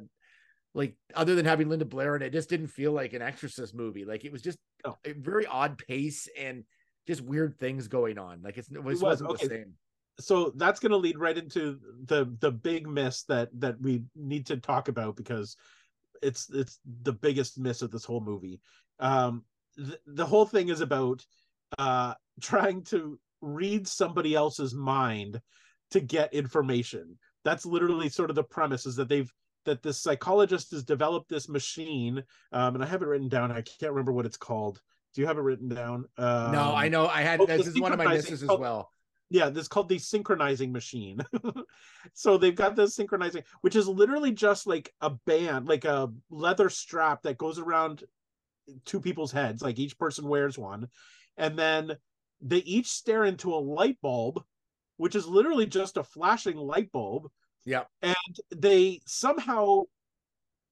[0.78, 3.74] like other than having Linda Blair in it, it just didn't feel like an Exorcist
[3.74, 4.04] movie.
[4.04, 4.98] Like it was just No.
[5.06, 6.66] a very odd pace and
[7.08, 8.42] just weird things going on.
[8.44, 9.48] Like it's, it was, was, wasn't okay.
[9.48, 9.74] the same.
[10.22, 14.46] So that's going to lead right into the the big miss that that we need
[14.48, 15.58] to talk about because
[16.22, 18.60] it's it's the biggest miss of this whole movie.
[19.00, 19.44] Um
[19.76, 21.26] th- the whole thing is about
[21.78, 25.42] uh trying to read somebody else's mind
[25.92, 27.18] to get information.
[27.44, 29.32] That's literally sort of the premise is that they've
[29.66, 33.52] that this psychologist has developed this machine um and i have it written down.
[33.52, 34.82] I can't remember what it's called.
[35.14, 36.06] Do you have it written down?
[36.18, 37.08] Um, no, I know.
[37.08, 38.92] I had oh, this is one of my misses as oh, well.
[39.32, 41.20] Yeah this is called the synchronizing machine.
[42.14, 46.70] So they've got this synchronizing which is literally just like a band like a leather
[46.70, 48.04] strap that goes around
[48.86, 50.88] two people's heads like each person wears one.
[51.38, 51.96] And then
[52.42, 54.44] they each stare into a light bulb
[54.98, 57.30] which is literally just a flashing light bulb.
[57.66, 57.84] Yeah.
[58.02, 58.16] and
[58.56, 59.84] they somehow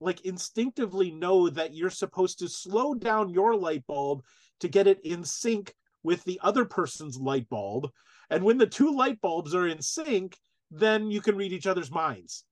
[0.02, 4.24] like instinctively know that you're supposed to slow down your light bulb
[4.62, 7.89] to get it in sync with the other person's light bulb
[8.30, 10.38] and when the two light bulbs are in sync
[10.72, 12.44] then you can read each other's minds.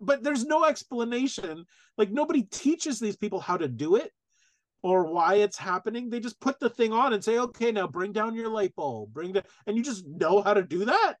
[0.00, 1.64] But there's no explanation.
[1.96, 4.10] Like nobody teaches these people how to do it
[4.82, 6.10] or why it's happening.
[6.10, 9.12] They just put the thing on and say okay now bring down your light bulb
[9.12, 11.14] bring the and you just know how to do that?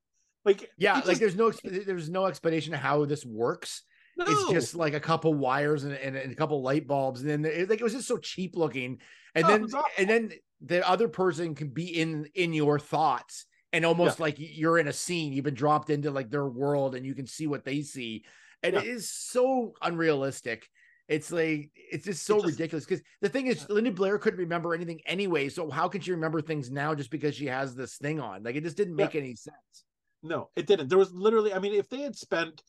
[0.44, 3.82] Like Yeah, like just- there's no there's no explanation of how this works.
[4.18, 7.44] It's just like a couple wires and, and, and a couple light bulbs, and then
[7.44, 9.00] it, like it was just so cheap looking.
[9.34, 13.84] And Oh, then and then the other person can be in in your thoughts and
[13.84, 15.32] almost like you're in a scene.
[15.32, 18.24] You've been dropped into like their world, and you can see what they see.
[18.62, 18.92] And it Yeah.
[18.92, 20.68] is so unrealistic.
[21.08, 24.38] It's like it's just so It just- ridiculous because the thing is, Linda Blair couldn't
[24.40, 25.48] remember anything anyway.
[25.48, 28.42] So how can she remember things now just because she has this thing on?
[28.44, 29.04] Like it just didn't Yeah.
[29.06, 29.84] make any sense.
[30.22, 30.88] No, it didn't.
[30.88, 32.62] There was literally, I mean, if they had spent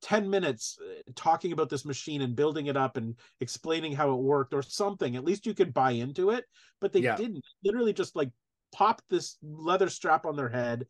[0.00, 4.20] 10 minutes uh, talking about this machine and building it up and explaining how it
[4.20, 6.44] worked or something, at least you could buy into it.
[6.80, 7.16] But they Yeah.
[7.16, 7.44] didn't.
[7.62, 8.30] Literally just like
[8.74, 10.86] pop this leather strap on their head,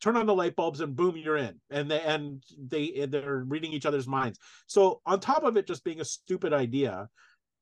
[0.00, 1.60] turn on the light bulbs, and boom, you're in.
[1.70, 4.38] And they and they they're reading each other's minds.
[4.66, 7.08] So on top of it just being a stupid idea,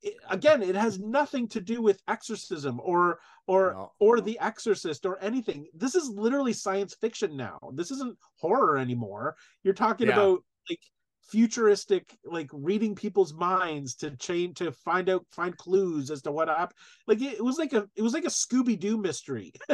[0.02, 3.92] it, again, it has nothing to do with exorcism or or No.
[3.98, 9.36] or the exorcist or anything this is literally science fiction now this isn't horror anymore
[9.62, 10.14] you're talking Yeah.
[10.14, 10.80] about like
[11.28, 16.48] futuristic like reading people's minds to change to find out find clues as to what
[16.48, 19.52] happened like it, it was like a it was like a scooby-doo mystery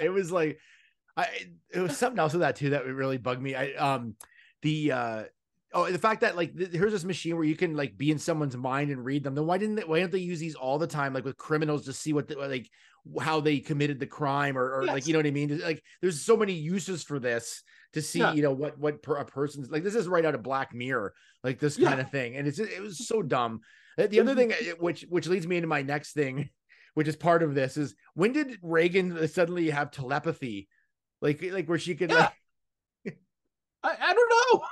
[0.00, 0.58] It was, like
[1.16, 1.28] I
[1.72, 3.54] it was something else with that too that really bugged me.
[3.54, 4.14] I um
[4.62, 5.24] the uh
[5.74, 8.18] oh the fact that like th- here's this machine where you can like be in
[8.18, 9.34] someone's mind and read them.
[9.34, 11.84] Then why didn't they, why don't they use these all the time like with criminals
[11.86, 12.68] to see what the, like
[13.20, 15.60] how they committed the crime or, or like you know what I mean?
[15.60, 18.32] Like there's so many uses for this to see Yeah.
[18.32, 21.14] you know what what per, a person's like this is right out of Black Mirror
[21.44, 21.88] like this Yeah.
[21.88, 23.60] kind of thing and it's it was so dumb.
[23.96, 26.50] The other thing uh, which which leads me into my next thing
[26.94, 30.68] which is part of this is when did Regan suddenly have telepathy?
[31.20, 32.30] Like like where she could Yeah.
[33.04, 33.18] like
[33.82, 34.64] I, I don't know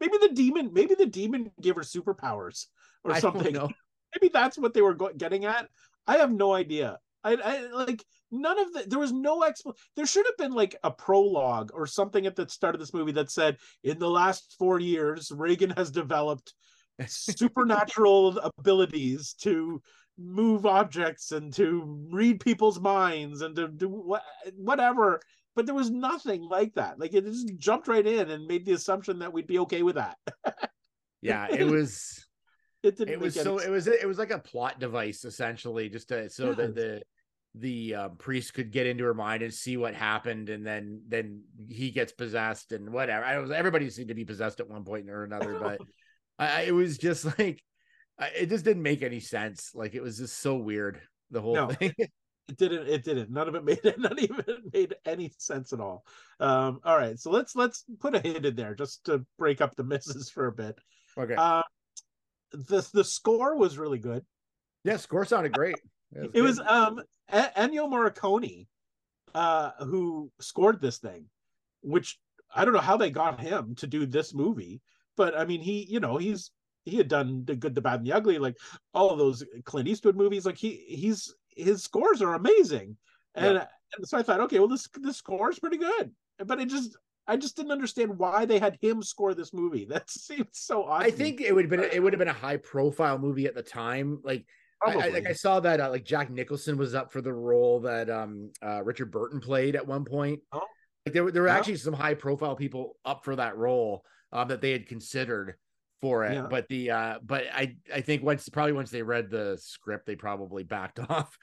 [0.00, 2.66] maybe the demon maybe the demon gave her superpowers
[3.04, 3.54] or I don't something.
[3.54, 3.68] know.
[4.14, 5.68] maybe that's what they were go- getting at.
[6.06, 6.98] I have no idea.
[7.24, 10.74] I, I like none of the there was no expl there should have been like
[10.82, 14.56] a prologue or something at the start of this movie that said in the last
[14.58, 16.54] four years regan has developed
[17.06, 19.80] supernatural abilities to
[20.18, 24.22] move objects and to read people's minds and to do what,
[24.56, 25.20] whatever
[25.54, 26.98] but there was nothing like that.
[26.98, 29.96] Like it just jumped right in and made the assumption that we'd be okay with
[29.96, 30.16] that.
[31.24, 32.26] Yeah, it was
[32.82, 36.08] it didn't it was so it was it was like a plot device essentially just
[36.08, 36.54] to so Yeah.
[36.54, 37.02] that the
[37.54, 41.42] the um, priest could get into her mind and see what happened and then then
[41.68, 43.24] he gets possessed and whatever.
[43.24, 45.78] I was everybody seemed to be possessed at one point or another but
[46.40, 47.62] I, I- it was just like
[48.36, 49.70] it just didn't make any sense.
[49.76, 51.68] Like it was just so weird the whole No.
[51.68, 51.94] thing
[52.48, 53.30] it didn't it didn't.
[53.30, 56.04] None of it made it of it made any sense at all.
[56.40, 59.76] Um all right so let's let's put a hint in there just to break up
[59.76, 60.76] the misses for a bit.
[61.18, 61.34] Okay.
[61.36, 61.62] Uh
[62.52, 64.24] the the score was really good.
[64.84, 65.76] Yeah score sounded great.
[66.14, 66.42] It good.
[66.42, 67.00] was um
[67.32, 68.66] ennio morricone
[69.34, 71.24] uh who scored this thing
[71.80, 72.18] which
[72.54, 74.82] i don't know how they got him to do this movie
[75.16, 76.50] but i mean he you know he's
[76.84, 78.56] he had done the good the bad and the ugly like
[78.92, 80.44] all of those clint eastwood movies.
[80.44, 82.96] Like he he's his scores are amazing
[83.34, 86.10] and, and so i thought okay well this this score is pretty good
[86.44, 89.84] but it just I just didn't understand why they had him score this movie.
[89.92, 91.02] That seems so odd.
[91.04, 93.54] I think it would have been it would have been a high profile movie at
[93.54, 94.20] the time.
[94.24, 94.44] Like
[94.84, 97.80] I, I, like I saw that uh, like Jack Nicholson was up for the role
[97.80, 100.40] that um uh, Richard Burton played at one point.
[100.52, 100.62] Oh.
[101.06, 101.56] Like there were there were yeah.
[101.56, 105.54] actually some high profile people up for that role um, that they had considered
[106.02, 106.34] for it.
[106.34, 106.46] Yeah.
[106.50, 110.16] But the uh but I I think once probably once they read the script they
[110.16, 111.38] probably backed off.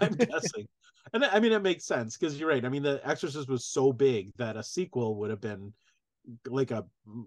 [0.00, 0.66] I'm guessing.
[1.12, 2.64] And I mean it makes sense because you're right.
[2.64, 5.72] I mean the Exorcist was so big that a sequel would have been
[6.46, 6.84] like a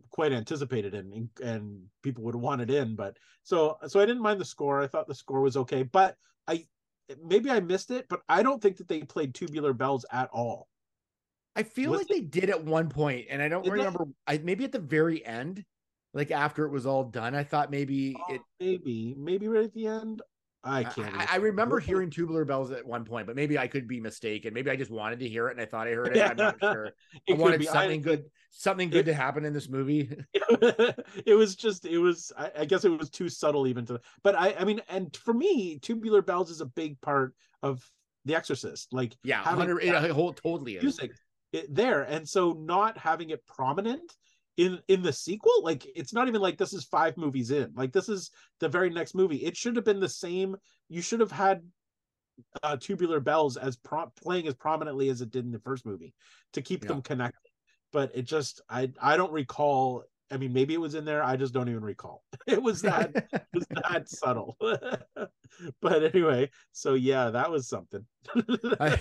[0.10, 4.40] quite anticipated and and people would want it in but so so i didn't mind
[4.40, 6.18] the score i thought the score was okay but
[6.48, 6.64] i
[7.24, 10.68] maybe i missed it but i don't think that they played tubular bells at all
[11.56, 14.38] i feel was like it, they did at one point and i don't remember i
[14.38, 15.66] maybe at the very end
[16.14, 19.74] like after it was all done i thought maybe oh, it maybe maybe right at
[19.74, 20.22] the end
[20.64, 21.16] I can't.
[21.16, 24.54] I, I, remember hearing tubular bells at one point, but maybe I could be mistaken.
[24.54, 26.22] Maybe I just wanted to hear it and I thought I heard it.
[26.22, 26.92] I'm not sure.
[27.28, 30.16] I wanted something I, good, something good it, to happen in this movie.
[30.34, 32.32] it was just, it was.
[32.38, 34.00] I, I, guess it was too subtle even to.
[34.24, 37.84] But I, I mean, and for me, tubular bells is a big part of
[38.26, 38.94] The Exorcist.
[38.94, 40.84] Like, yeah, having it, whole totally is.
[40.84, 41.12] music
[41.54, 44.16] it, there, and so not having it prominent
[44.58, 47.94] in in the sequel like it's not even like this is five movies in like
[47.94, 49.38] this is the very next movie.
[49.38, 50.56] It should have been the same.
[50.90, 51.62] You should have had
[52.64, 53.78] uh tubular bells as
[54.22, 56.14] playing as prominently as it did in the first movie
[56.54, 56.90] to keep yeah.
[56.90, 57.40] them connected.
[57.94, 61.38] But it just i i don't recall i mean maybe it was in there i
[61.38, 62.24] just don't even recall.
[62.48, 64.58] It was that it was that subtle.
[65.82, 68.06] But anyway so yeah that was something.
[68.80, 69.00] I,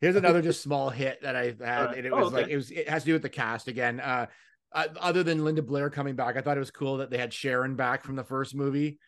[0.00, 1.96] here's another just small hit that i had right.
[1.96, 2.36] and it was oh, okay.
[2.36, 4.00] like it was it has to do with the cast again.
[4.00, 4.26] Uh
[4.74, 7.32] uh, other than Linda Blair coming back, I thought it was cool that they had
[7.32, 8.98] Sharon back from the first movie.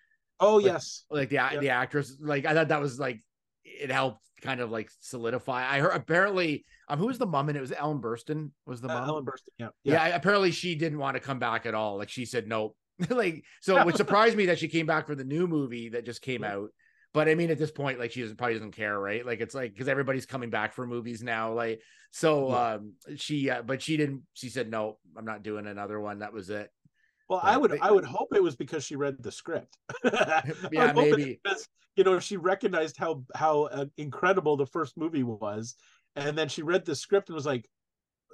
[0.40, 1.60] Oh like, yes, like the yep.
[1.60, 2.16] the actress.
[2.20, 3.20] Like I thought that was like
[3.64, 5.66] it helped kind of like solidify.
[5.68, 8.88] I heard apparently um who was the mom and it was Ellen Burstyn was the
[8.88, 9.08] uh, mom.
[9.08, 9.68] Ellen Burstyn, yeah.
[9.84, 10.08] yeah.
[10.08, 10.16] yeah.
[10.16, 11.98] apparently she didn't want to come back at all.
[11.98, 12.76] Like she said nope.
[13.10, 16.22] like so, which surprised me that she came back for the new movie that just
[16.22, 16.70] came out.
[17.14, 19.24] But I mean, at this point, like she doesn't probably doesn't care, right?
[19.24, 21.52] Like it's like because everybody's coming back for movies now.
[21.52, 22.72] Like so, yeah.
[22.72, 24.22] um, she uh, but she didn't.
[24.34, 26.18] She said no, I'm not doing another one.
[26.18, 26.70] That was it.
[27.28, 29.78] Well, but, I would I would hope it was because she read the script.
[30.72, 35.76] yeah, maybe because, you know she recognized how how uh, incredible the first movie was,
[36.16, 37.68] and then she read the script and was like,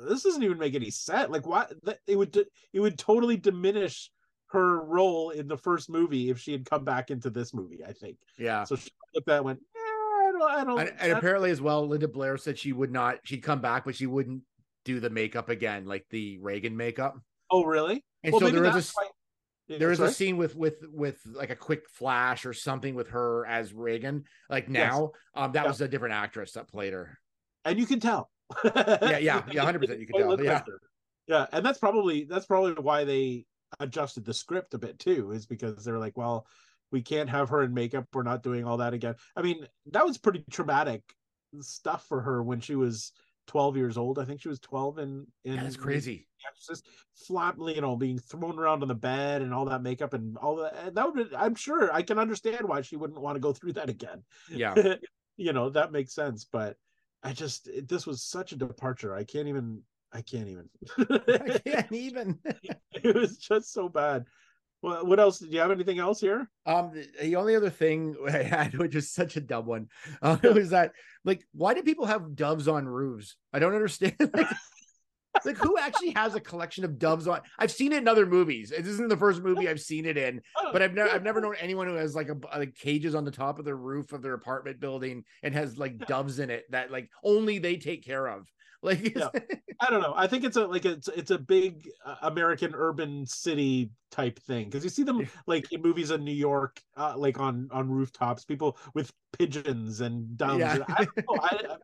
[0.08, 1.28] "This doesn't even make any sense.
[1.28, 1.70] Like, what?
[2.06, 2.34] It would
[2.72, 4.10] it would totally diminish
[4.52, 7.84] her role in the first movie if she had come back into this movie.
[7.86, 8.16] I think.
[8.38, 8.64] Yeah.
[8.64, 9.60] So she looked at that went.
[9.76, 10.50] Eh, I don't.
[10.50, 10.80] I don't.
[10.80, 13.18] And, and apparently, as well, Linda Blair said she would not.
[13.24, 14.42] She'd come back, but she wouldn't
[14.84, 17.16] do the makeup again, like the Regan makeup.
[17.50, 18.04] Oh, really?
[18.22, 18.92] And well, so there is a.
[18.94, 19.78] Why...
[19.78, 20.10] there is Sorry?
[20.10, 24.24] a scene with with with like a quick flash or something with her as Regan.
[24.48, 25.44] Like now, yes.
[25.44, 25.68] um, that yeah.
[25.68, 27.18] was a different actress that played her,
[27.64, 28.30] and you can tell.
[28.64, 30.00] yeah, yeah, yeah, hundred percent.
[30.00, 30.42] You can tell.
[30.42, 30.62] Yeah,
[31.28, 33.46] yeah, and that's probably that's probably why they
[33.78, 36.46] adjusted the script a bit too is because they're like well
[36.92, 38.06] we can't have her in makeup.
[38.12, 39.14] We're not doing all that again.
[39.36, 41.02] I mean that was pretty traumatic
[41.60, 43.12] stuff for her when she was
[43.48, 44.18] 12 years old.
[44.18, 46.26] I think she was 12 and in, that's crazy.
[46.66, 50.36] just flap you know being thrown around on the bed and all that makeup and
[50.38, 50.94] all that.
[50.94, 53.88] That would i'm sure i can understand why she wouldn't want to go through that
[53.88, 54.22] again.
[54.50, 54.74] Yeah.
[55.36, 56.76] You know that makes sense but
[57.22, 59.14] i just it, this was such a departure.
[59.14, 59.80] I can't even
[60.12, 60.68] I can't even.
[60.98, 62.38] I can't even.
[62.92, 64.26] it was just so bad.
[64.82, 65.38] Well, what else?
[65.38, 66.48] Do you have anything else here?
[66.64, 69.88] Um, the only other thing I had, which is such a dumb one,
[70.22, 70.92] uh, was that
[71.24, 73.36] like, why do people have doves on roofs?
[73.52, 74.16] I don't understand.
[74.18, 74.48] like,
[75.44, 77.40] like, who actually has a collection of doves on?
[77.58, 78.70] I've seen it in other movies.
[78.70, 81.40] This isn't the first movie I've seen it in, oh, but I've never I've never
[81.40, 84.22] known anyone who has like a like cages on the top of the roof of
[84.22, 88.26] their apartment building and has like doves in it that like only they take care
[88.26, 88.50] of.
[88.82, 89.28] Like, yeah.
[89.80, 90.14] I don't know.
[90.16, 94.66] I think it's a like it's it's a big uh, American urban city type thing
[94.66, 98.44] because you see them like in movies in New York, uh, like on on rooftops,
[98.44, 100.60] people with pigeons and doves.
[100.60, 100.84] Yeah.
[100.88, 101.76] I, I,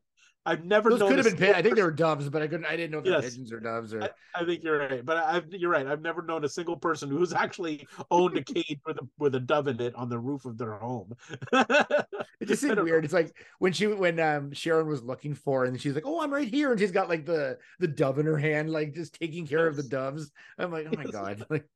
[0.46, 0.90] I've never.
[0.90, 1.54] Those could have been.
[1.56, 2.66] I think they were doves, but I couldn't.
[2.66, 3.24] I didn't know if yes.
[3.24, 3.92] pigeons or doves.
[3.92, 5.86] Or I, I, think you're right, but I've you're right.
[5.86, 9.40] I've never known a single person who's actually owned a cage with a with a
[9.40, 11.14] dove in it on the roof of their home.
[11.52, 13.02] it just seemed weird.
[13.02, 13.04] Know.
[13.04, 16.22] It's like when she when um Sharon was looking for, her and she's like, "Oh,
[16.22, 19.18] I'm right here," and she's got like the the dove in her hand, like just
[19.18, 19.70] taking care yes.
[19.70, 20.30] of the doves.
[20.58, 21.12] I'm like, oh my yes.
[21.12, 21.68] god, like,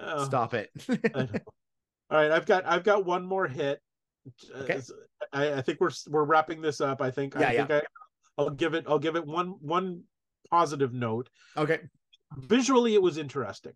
[0.00, 0.70] oh, stop it.
[2.10, 3.80] All right, I've got I've got one more hit.
[4.56, 4.80] Okay.
[5.32, 7.00] I, I, think we're we're wrapping this up.
[7.00, 7.34] I think.
[7.34, 7.66] Yeah, I yeah.
[7.66, 7.86] think I,
[8.38, 10.04] I'll give it I'll give it one one
[10.50, 11.28] positive note.
[11.56, 11.80] Okay.
[12.36, 13.72] Visually it was interesting.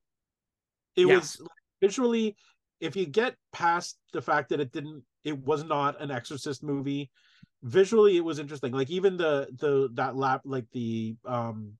[0.96, 1.38] It yes.
[1.38, 1.48] was
[1.80, 2.36] visually
[2.80, 7.10] if you get past the fact that it didn't it was not an exorcist movie,
[7.62, 8.72] visually it was interesting.
[8.72, 11.72] Like even the the that lap like the um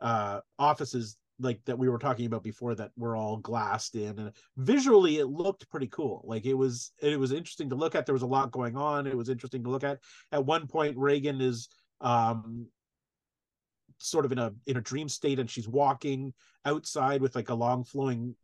[0.00, 4.32] uh offices like that we were talking about before that were all glassed in and
[4.56, 8.14] visually it looked pretty cool like it was it was interesting to look at there
[8.14, 9.98] was a lot going on it was interesting to look at
[10.32, 11.68] at one point regan is
[12.00, 12.66] um
[13.98, 16.32] sort of in a in a dream state and she's walking
[16.64, 18.34] outside with like a long flowing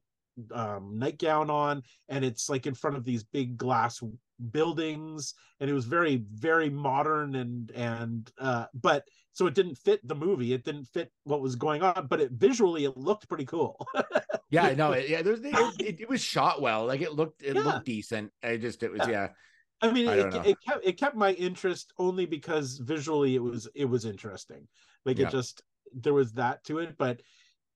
[0.55, 4.03] um nightgown on and it's like in front of these big glass
[4.51, 10.07] buildings and it was very very modern and and uh but so it didn't fit
[10.09, 13.45] the movie it didn't fit what was going on but it visually it looked pretty
[13.45, 13.77] cool
[14.51, 17.63] yeah no yeah there's it, it, it, was shot well like it looked it yeah.
[17.63, 19.29] looked decent i just it was yeah, yeah.
[19.83, 23.69] I mean I it, it, kept it kept my interest only because visually it was
[23.75, 24.67] it was interesting.
[25.05, 25.29] Like yeah.
[25.29, 25.63] it just
[25.95, 27.21] there was that to it but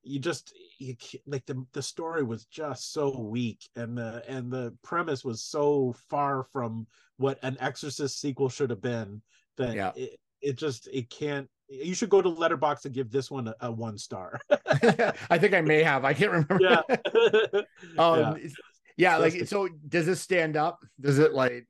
[0.02, 0.94] you just you
[1.26, 5.94] like the the story was just so weak and the and the premise was so
[6.08, 6.86] far from
[7.16, 9.20] what an exorcist sequel should have been
[9.56, 9.92] that yeah.
[9.96, 13.54] it, it just it can't you should go to Letterboxd and give this one a,
[13.60, 14.38] a one star.
[15.30, 16.04] I think i may have.
[16.04, 16.58] I can't remember.
[16.60, 16.82] Yeah.
[17.98, 18.48] Um yeah,
[18.96, 20.78] yeah like so does this stand up?
[21.00, 21.66] Does it like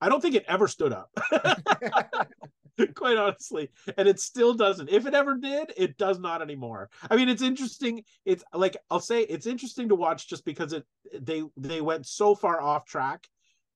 [0.00, 1.10] i don't think it ever stood up
[2.94, 4.88] quite honestly and it still doesn't.
[4.90, 6.90] If it ever did it does not anymore.
[7.10, 8.04] I mean it's interesting.
[8.24, 10.84] It's like i'll say it's interesting to watch just because it
[11.20, 13.26] they they went so far off track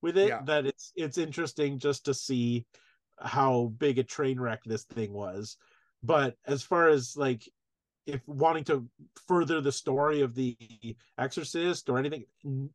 [0.02, 0.42] with it yeah.
[0.44, 2.66] that it's it's interesting just to see
[3.18, 5.56] how big a train wreck this thing was.
[6.02, 7.48] But as far as like
[8.06, 8.86] if wanting to
[9.26, 10.56] further the story of the
[11.18, 12.24] exorcist or anything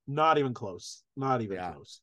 [0.07, 1.71] not even close not even yeah.
[1.71, 2.01] close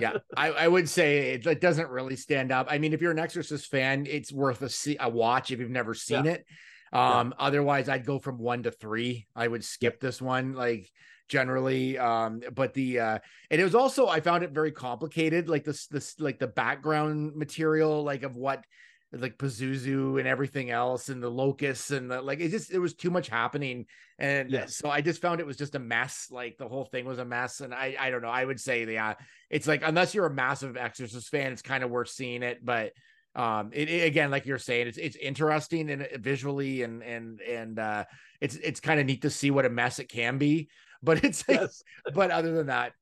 [0.00, 3.12] yeah I, I, would say it, it, doesn't really stand up i mean if you're
[3.12, 6.32] an exorcist fan it's worth a, see, a watch if you've never seen yeah.
[6.32, 6.46] it
[6.92, 7.44] um yeah.
[7.44, 10.88] otherwise i'd go from one to three i would skip this one like
[11.28, 13.18] generally um but the uh
[13.50, 17.34] and it was also i found it very complicated like this this like the background
[17.34, 18.64] material like of what
[19.12, 22.94] like Pazuzu and everything else and the locusts and the, like it just it was
[22.94, 23.86] too much happening
[24.18, 24.76] and yes.
[24.76, 27.24] so I just found it was just a mess like the whole thing was a
[27.24, 29.14] mess and I I don't know I would say yeah
[29.48, 32.92] it's like unless you're a massive Exorcist fan it's kind of worth seeing it but
[33.34, 37.78] um it, it, again like you're saying it's it's interesting and visually and and and
[37.78, 38.04] uh
[38.40, 40.68] it's it's kind of neat to see what a mess it can be
[41.02, 41.82] but it's yes.
[42.12, 42.92] but other than that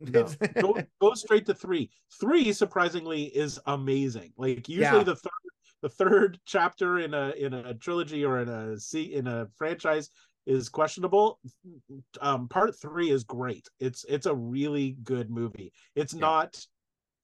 [0.00, 0.28] no.
[0.60, 1.90] go, go straight to three.
[2.20, 4.32] Three, surprisingly, is amazing.
[4.36, 5.04] Like usually yeah.
[5.04, 5.32] the third
[5.82, 10.10] the third chapter in a in a trilogy or in a see in a franchise
[10.46, 11.40] is questionable.
[12.20, 13.68] Um, part three is great.
[13.80, 15.72] It's it's a really good movie.
[15.94, 16.20] It's yeah.
[16.20, 16.66] not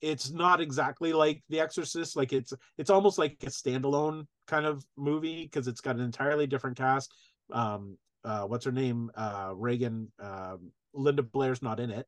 [0.02, 2.16] it's not exactly like The Exorcist.
[2.16, 6.46] Like it's it's almost like a standalone kind of movie because it's got an entirely
[6.46, 7.12] different cast.
[7.52, 9.10] Um, uh, what's her name?
[9.14, 10.10] Uh, Regan.
[10.22, 10.56] Uh,
[10.92, 12.06] Linda Blair's not in it.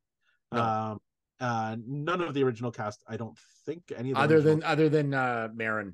[0.51, 0.61] No.
[0.61, 0.99] Um,
[1.39, 4.55] uh, none of the original cast, I don't think any other original...
[4.55, 5.93] than other than uh Merrin.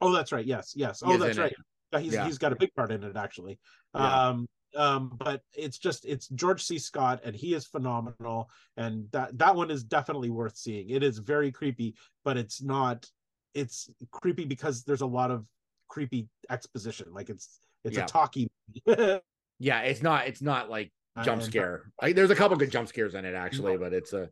[0.00, 0.44] Oh, that's right.
[0.44, 1.02] Yes, yes.
[1.04, 1.54] oh, that's right.
[1.92, 2.24] Yeah, he's yeah.
[2.26, 3.58] he's got a big part in it actually.
[3.94, 4.28] Yeah.
[4.28, 6.78] Um, um, but it's just it's George C.
[6.78, 10.90] Scott, and he is phenomenal, and that that one is definitely worth seeing.
[10.90, 13.06] It is very creepy, but it's not.
[13.54, 15.46] It's creepy because there's a lot of
[15.88, 17.08] creepy exposition.
[17.12, 18.04] Like it's it's yeah.
[18.04, 18.48] a talkie.
[19.58, 20.26] yeah, it's not.
[20.26, 20.92] It's not like
[21.22, 21.92] jump scare.
[22.00, 24.28] I, there's a couple good jump scares in it actually, but it's a,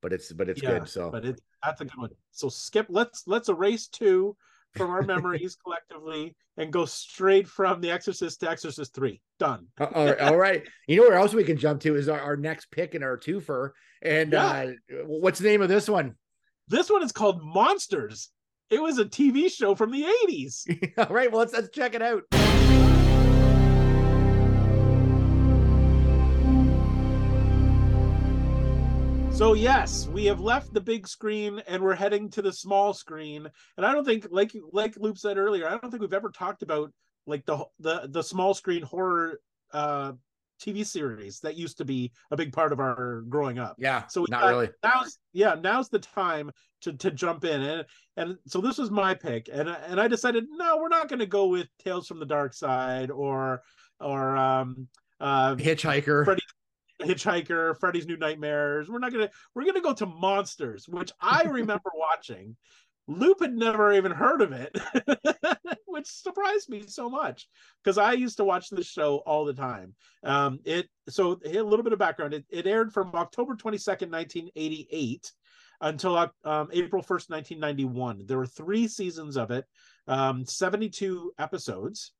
[0.00, 0.88] but it's but it's yeah, good.
[0.88, 2.10] So, but it that's a good one.
[2.30, 2.86] So skip.
[2.88, 4.36] Let's let's erase two
[4.74, 9.20] from our memories collectively and go straight from The Exorcist to Exorcist Three.
[9.38, 9.66] Done.
[9.80, 10.62] Uh, all, right, all right.
[10.86, 13.16] You know where else we can jump to is our, our next pick in our
[13.16, 13.70] twofer.
[14.02, 14.72] And yeah.
[14.90, 16.16] uh, what's the name of this one?
[16.68, 18.30] This one is called Monsters.
[18.70, 20.98] It was a TV show from the 80s.
[20.98, 21.30] all right.
[21.30, 22.22] Well, let's let's check it out.
[29.34, 33.48] So yes, we have left the big screen and we're heading to the small screen.
[33.76, 36.62] And I don't think, like like Loop said earlier, I don't think we've ever talked
[36.62, 36.92] about
[37.26, 39.40] like the the the small screen horror
[39.72, 40.12] uh
[40.62, 43.74] TV series that used to be a big part of our growing up.
[43.78, 44.06] Yeah.
[44.06, 44.68] So not got, really.
[44.84, 46.52] Now's yeah, now's the time
[46.82, 47.84] to to jump in and
[48.16, 51.26] and so this was my pick and and I decided no, we're not going to
[51.26, 53.62] go with Tales from the Dark Side or
[53.98, 54.86] or um
[55.20, 56.24] uh Hitchhiker.
[56.24, 56.42] Freddy
[57.02, 58.88] Hitchhiker, Freddy's New Nightmares.
[58.88, 62.56] We're not gonna we're gonna go to Monsters, which I remember watching.
[63.08, 64.78] Loop had never even heard of it,
[65.86, 67.48] which surprised me so much
[67.82, 69.94] because I used to watch this show all the time.
[70.22, 72.32] Um, it so a little bit of background.
[72.32, 75.32] It, it aired from October twenty second, nineteen eighty eight,
[75.80, 78.24] until um, April first, nineteen ninety one.
[78.24, 79.64] There were three seasons of it,
[80.06, 82.12] um, seventy two episodes,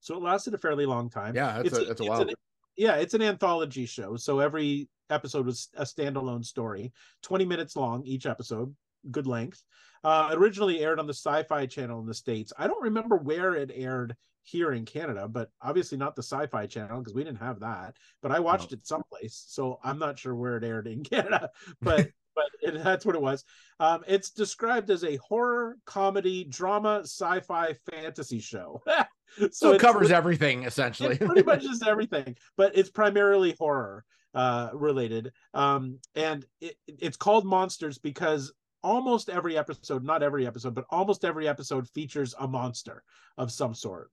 [0.00, 1.34] so it lasted a fairly long time.
[1.34, 2.22] Yeah, that's it's a, that's a while.
[2.22, 2.34] An,
[2.80, 4.16] yeah, it's an anthology show.
[4.16, 8.74] So every episode was a standalone story, 20 minutes long each episode.
[9.10, 9.62] good length.
[10.02, 12.54] Uh, originally aired on the Sci-Fi Channel in the states.
[12.58, 17.00] I don't remember where it aired here in Canada, but obviously not the Sci-Fi Channel
[17.00, 17.96] because we didn't have that.
[18.22, 21.50] But I watched it someplace, so I'm not sure where it aired in Canada.
[21.82, 23.44] But but it, that's what it was.
[23.78, 28.82] Um, it's described as a horror, comedy, drama, sci-fi, fantasy show.
[29.52, 31.16] so, it covers everything essentially.
[31.16, 34.04] pretty much just everything, but it's primarily horror
[34.34, 35.32] uh, related.
[35.54, 38.52] Um, and it, it's called Monsters because
[38.82, 43.02] almost every episode, not every episode, but almost every episode features a monster
[43.36, 44.10] of some sort.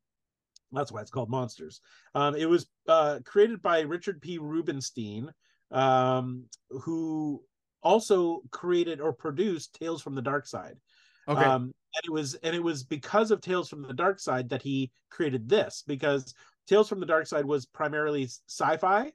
[0.72, 1.80] That's why it's called Monsters.
[2.13, 4.38] Um, it was uh, created by Richard P.
[4.38, 5.32] Rubinstein,
[5.72, 7.41] um, who
[7.82, 10.78] also created or produced Tales from the Dark Side.
[11.28, 11.43] Okay.
[11.43, 14.61] Um, and it was and it was because of Tales from the Dark Side that
[14.61, 16.33] he created this because
[16.67, 19.11] Tales from the Dark Side was primarily sci-fi,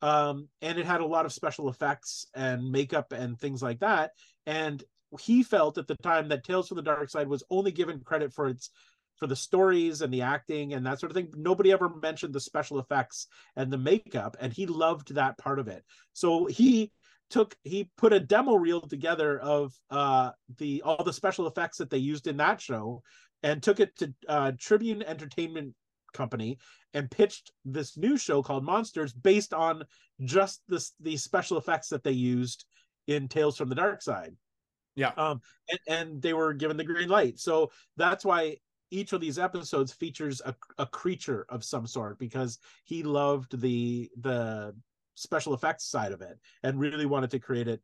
[0.00, 4.12] um, and it had a lot of special effects and makeup and things like that.
[4.46, 4.82] And
[5.20, 8.32] he felt at the time that Tales from the Dark Side was only given credit
[8.32, 8.70] for its
[9.16, 11.28] for the stories and the acting and that sort of thing.
[11.36, 13.26] Nobody ever mentioned the special effects
[13.56, 15.84] and the makeup, and he loved that part of it.
[16.12, 16.90] So he
[17.32, 21.88] took he put a demo reel together of uh the all the special effects that
[21.88, 23.02] they used in that show
[23.42, 25.74] and took it to uh Tribune Entertainment
[26.12, 26.58] Company
[26.92, 29.82] and pitched this new show called Monsters based on
[30.24, 32.66] just this the special effects that they used
[33.06, 34.36] in Tales from the Dark Side.
[34.94, 35.12] Yeah.
[35.16, 37.38] Um and, and they were given the green light.
[37.38, 38.58] So that's why
[38.90, 44.10] each of these episodes features a, a creature of some sort because he loved the
[44.20, 44.74] the
[45.14, 47.80] special effects side of it and really wanted to create it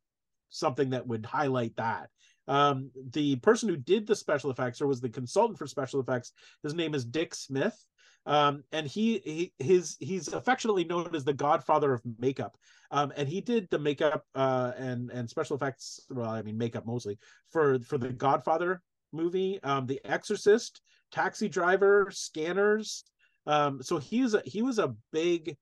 [0.51, 2.09] something that would highlight that.
[2.47, 6.33] Um, the person who did the special effects or was the consultant for special effects
[6.63, 7.77] his name is dick smith.
[8.25, 12.57] Um, and he, he his he's affectionately known as the godfather of makeup.
[12.91, 16.87] Um, and he did the makeup uh, and and special effects well i mean makeup
[16.87, 17.19] mostly
[17.51, 19.61] for for the godfather movie.
[19.63, 23.05] Um, the exorcist taxi driver scanners.
[23.47, 25.57] Um, so he was a, he was a big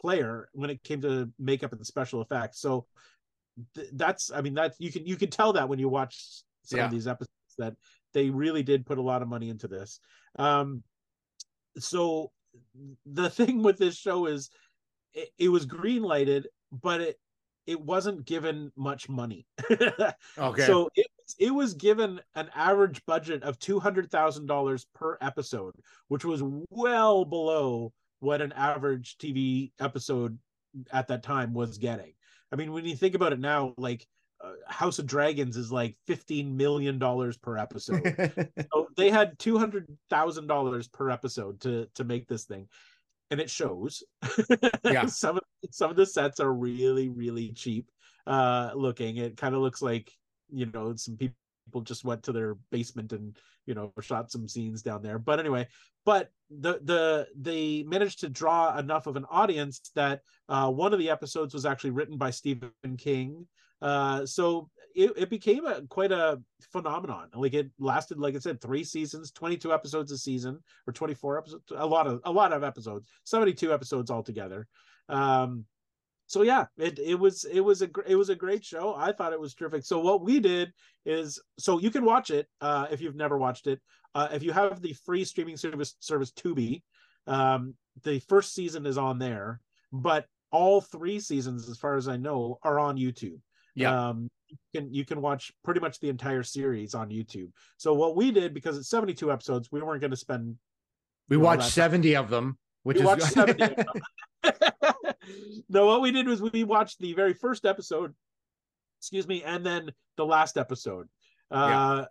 [0.00, 2.60] player when it came to makeup and special effects.
[2.60, 2.86] So
[3.74, 6.78] th- that's I mean that you can you can tell that when you watch some
[6.78, 6.86] yeah.
[6.86, 7.74] of these episodes that
[8.12, 10.00] they really did put a lot of money into this.
[10.38, 10.82] Um
[11.78, 12.30] so
[13.06, 14.50] the thing with this show is
[15.14, 17.16] it, it was green lighted, but it
[17.66, 19.46] it wasn't given much money.
[19.70, 20.66] okay.
[20.66, 21.06] So it
[21.38, 25.74] it was given an average budget of two hundred thousand dollars per episode,
[26.08, 27.92] which was well below
[28.24, 30.38] what an average TV episode
[30.92, 32.14] at that time was getting.
[32.50, 34.06] I mean, when you think about it now, like
[34.42, 38.02] uh, House of Dragons is like fifteen million dollars per episode.
[38.72, 42.66] so they had two hundred thousand dollars per episode to to make this thing,
[43.30, 44.02] and it shows.
[44.84, 47.90] yeah, some of some of the sets are really really cheap
[48.26, 49.18] uh looking.
[49.18, 50.10] It kind of looks like
[50.50, 53.36] you know some people people just went to their basement and
[53.66, 55.18] you know shot some scenes down there.
[55.18, 55.68] But anyway
[56.04, 60.98] but the the they managed to draw enough of an audience that uh, one of
[60.98, 63.46] the episodes was actually written by stephen king.
[63.82, 66.40] Uh, so it, it became a quite a
[66.72, 67.28] phenomenon.
[67.34, 71.64] Like it lasted like i said three seasons 22 episodes a season or 24 episodes
[71.76, 74.66] a lot of a lot of episodes 72 episodes altogether.
[75.08, 75.64] Um
[76.26, 78.94] so yeah it, it was it was a it was a great show.
[78.96, 79.84] I thought it was terrific.
[79.84, 80.72] So what we did
[81.04, 83.80] is so you can watch it uh, if you've never watched it.
[84.14, 86.82] Uh, if you have the free streaming service service tubi
[87.26, 89.60] um, the first season is on there
[89.92, 93.40] but all three seasons as far as i know are on youtube.
[93.74, 94.08] Yeah.
[94.08, 97.50] Um, you can you can watch pretty much the entire series on youtube.
[97.76, 100.56] So what we did because it's 72 episodes we weren't going to spend
[101.28, 102.24] we watched 70 time.
[102.24, 103.86] of them which we is watched 70 of them.
[105.68, 108.14] no, what we did was we watched the very first episode,
[109.00, 111.08] excuse me, and then the last episode.
[111.50, 112.04] Uh,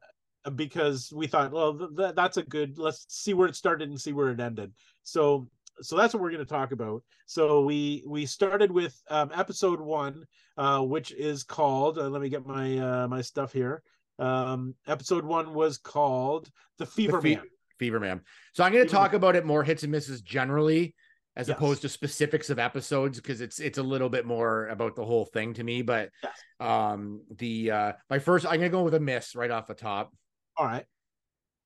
[0.46, 0.52] yeah.
[0.56, 2.78] because we thought, well, th- that's a good.
[2.78, 4.72] Let's see where it started and see where it ended.
[5.04, 5.48] So,
[5.82, 7.04] so that's what we're going to talk about.
[7.26, 10.26] So we we started with um, episode one,
[10.58, 11.98] uh, which is called.
[11.98, 13.82] Uh, let me get my uh, my stuff here.
[14.20, 17.46] Um, episode one was called the Fever the fe- Man.
[17.80, 18.22] Fever Man.
[18.54, 19.18] So I'm going to talk Man.
[19.18, 20.94] about it more hits and misses generally
[21.36, 21.58] as yes.
[21.58, 25.26] opposed to specifics of episodes because it's it's a little bit more about the whole
[25.26, 26.32] thing to me but yes.
[26.60, 30.14] um the uh my first i'm gonna go with a miss right off the top.
[30.56, 30.86] All right.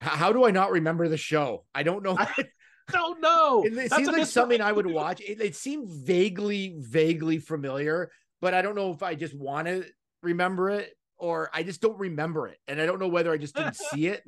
[0.01, 1.65] How, how do i not remember the show?
[1.75, 2.15] I don't know.
[2.17, 2.33] I
[2.91, 3.63] don't know.
[3.65, 5.21] It, it seems like something i would watch.
[5.21, 8.11] It, it seemed vaguely vaguely familiar
[8.41, 9.85] but i don't know if i just want to
[10.21, 13.55] remember it or i just don't remember it and i don't know whether i just
[13.55, 14.23] didn't see it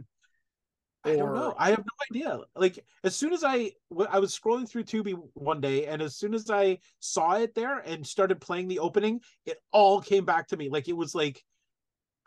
[1.06, 1.54] I don't know.
[1.58, 2.40] I have no idea.
[2.56, 3.72] Like as soon as I
[4.10, 7.80] I was scrolling through Tubi one day, and as soon as I saw it there
[7.80, 10.70] and started playing the opening, it all came back to me.
[10.70, 11.44] Like it was like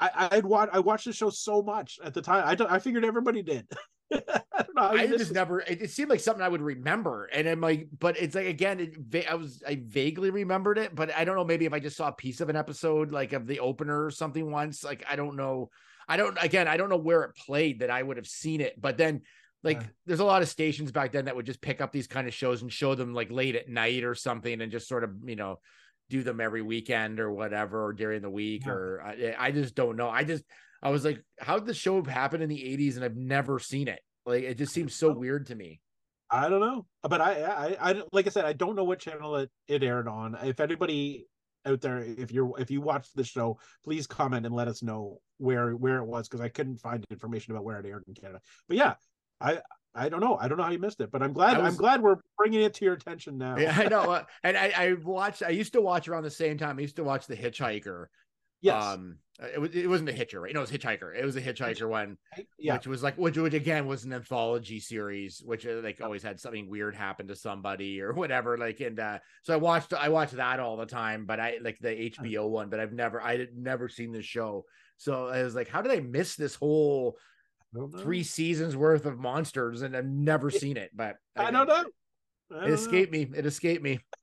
[0.01, 2.45] I I'd watch I watched the show so much at the time.
[2.47, 3.67] I don't I figured everybody did.
[4.13, 4.83] I don't know.
[4.83, 5.61] I just never.
[5.61, 8.81] It, it, seemed like something I would remember, and I'm like, but it's like again,
[8.81, 11.45] it, I was I vaguely remembered it, but I don't know.
[11.45, 14.11] Maybe if I just saw a piece of an episode, like of the opener or
[14.11, 15.71] something once, like I don't know.
[16.09, 16.69] I don't again.
[16.69, 19.23] I don't know where it played that I would have seen it, but then
[19.63, 19.87] like yeah.
[20.07, 22.35] there's a lot of stations back then that would just pick up these kind of
[22.35, 25.37] shows and show them like late at night or something, and just sort of you
[25.37, 25.59] know
[26.11, 28.73] do them every weekend or whatever or during the week yeah.
[28.73, 30.11] or I, I just don't know.
[30.11, 30.45] I just
[30.83, 33.89] I was like, how did the show happen in the 80s and I've never seen
[33.89, 34.01] it?
[34.27, 35.81] Like it just seems so weird to me.
[36.31, 39.37] I don't know, but I, I, I, like I said, I don't know what channel
[39.37, 40.35] it, it aired on.
[40.43, 41.27] If anybody
[41.67, 45.19] out there, if you're, if you watched the show, please comment and let us know
[45.39, 48.41] where, where it was because I couldn't find information about where it aired in Canada.
[48.69, 48.95] But yeah,
[49.41, 49.61] I,
[49.95, 50.39] I don't know.
[50.41, 51.59] I don't know how you missed it, but I'm glad.
[51.59, 53.59] Was, I'm glad we're bringing it to your attention now.
[53.59, 54.11] yeah, I know.
[54.11, 55.43] Uh, and I, I watched.
[55.43, 56.79] I used to watch around the same time.
[56.79, 58.07] I used to watch The Hitchhiker.
[58.63, 58.83] Yes.
[58.83, 60.55] Um, it, was, it wasn't a Hitcher, right?
[60.55, 61.17] No, it was Hitchhiker.
[61.19, 62.17] It was a Hitchhiker one,
[62.59, 62.75] yeah.
[62.75, 66.39] which was like, which, which again was an anthology series, which uh, like always had
[66.39, 68.57] something weird happen to somebody or whatever.
[68.57, 71.79] Like, and uh, so I watched, I watched that all the time, but I like
[71.81, 74.65] the HBO one, but I've never, I had never seen the show.
[74.97, 77.17] So I was like, how did I miss this whole
[77.99, 80.91] three seasons worth of monsters and I've never seen it?
[80.95, 81.75] But I, I don't know.
[81.75, 81.83] I
[82.61, 83.19] don't it escaped know.
[83.19, 83.31] me.
[83.35, 83.99] It escaped me.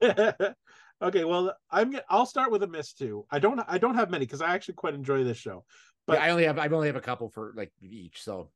[1.02, 3.26] Okay, well, I'm I'll start with a miss too.
[3.30, 5.64] I don't I don't have many because I actually quite enjoy this show.
[6.06, 8.22] But yeah, I only have I only have a couple for like each.
[8.22, 8.50] So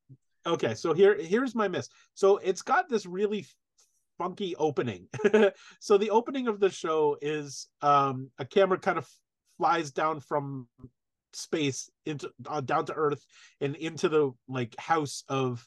[0.47, 1.89] okay, so here here's my miss.
[2.15, 3.47] So it's got this really
[4.19, 5.09] funky opening.
[5.81, 9.09] so the opening of the show is um a camera kind of
[9.57, 10.69] flies down from
[11.33, 13.25] space into uh, down to earth
[13.61, 15.67] and into the like house of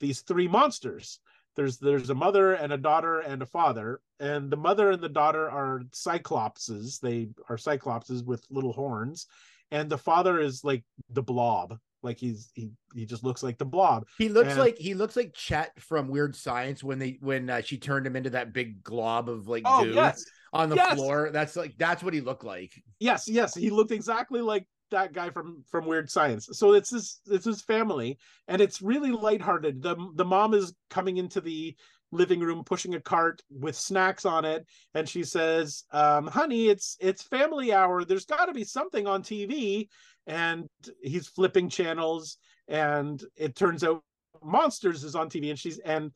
[0.00, 1.20] these three monsters
[1.58, 5.08] there's there's a mother and a daughter and a father and the mother and the
[5.08, 7.00] daughter are cyclopses.
[7.00, 9.26] They are cyclopses with little horns
[9.72, 11.76] and the father is like the blob.
[12.00, 14.06] Like he's he he just looks like the blob.
[14.18, 17.60] He looks and, like he looks like chet from weird science when they when uh,
[17.60, 20.24] she turned him into that big glob of like oh, goo yes.
[20.52, 20.94] on the yes.
[20.94, 21.30] floor.
[21.32, 22.70] That's like that's what he looked like.
[23.00, 23.52] Yes yes.
[23.52, 26.48] He looked exactly like that guy from from Weird Science.
[26.52, 28.18] So it's his it's his family,
[28.48, 29.82] and it's really lighthearted.
[29.82, 31.76] the The mom is coming into the
[32.10, 36.96] living room pushing a cart with snacks on it, and she says, um, "Honey, it's
[37.00, 38.04] it's family hour.
[38.04, 39.88] There's got to be something on TV."
[40.26, 40.68] And
[41.02, 42.36] he's flipping channels,
[42.68, 44.02] and it turns out
[44.42, 46.12] Monsters is on TV, and she's and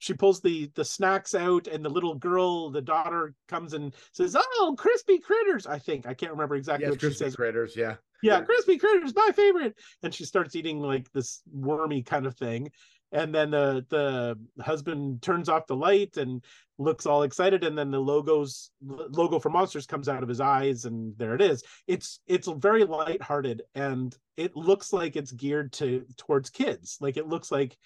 [0.00, 4.36] she pulls the the snacks out and the little girl the daughter comes and says
[4.38, 7.36] oh crispy critters i think i can't remember exactly yes, what crispy she says.
[7.36, 7.96] Critters yeah.
[8.22, 9.78] Yeah crispy critters my favorite.
[10.02, 12.70] And she starts eating like this wormy kind of thing.
[13.12, 16.44] And then the the husband turns off the light and
[16.78, 17.64] looks all excited.
[17.64, 21.40] And then the logos logo for monsters comes out of his eyes and there it
[21.40, 21.62] is.
[21.86, 26.98] It's it's very lighthearted and it looks like it's geared to towards kids.
[27.00, 27.78] Like it looks like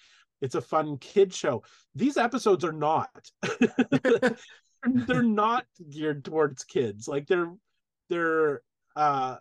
[0.43, 1.63] it's a fun kid show.
[1.95, 3.31] These episodes are not.
[4.83, 7.07] they're not geared towards kids.
[7.07, 7.53] Like they're
[8.09, 8.61] they're
[8.95, 9.37] uh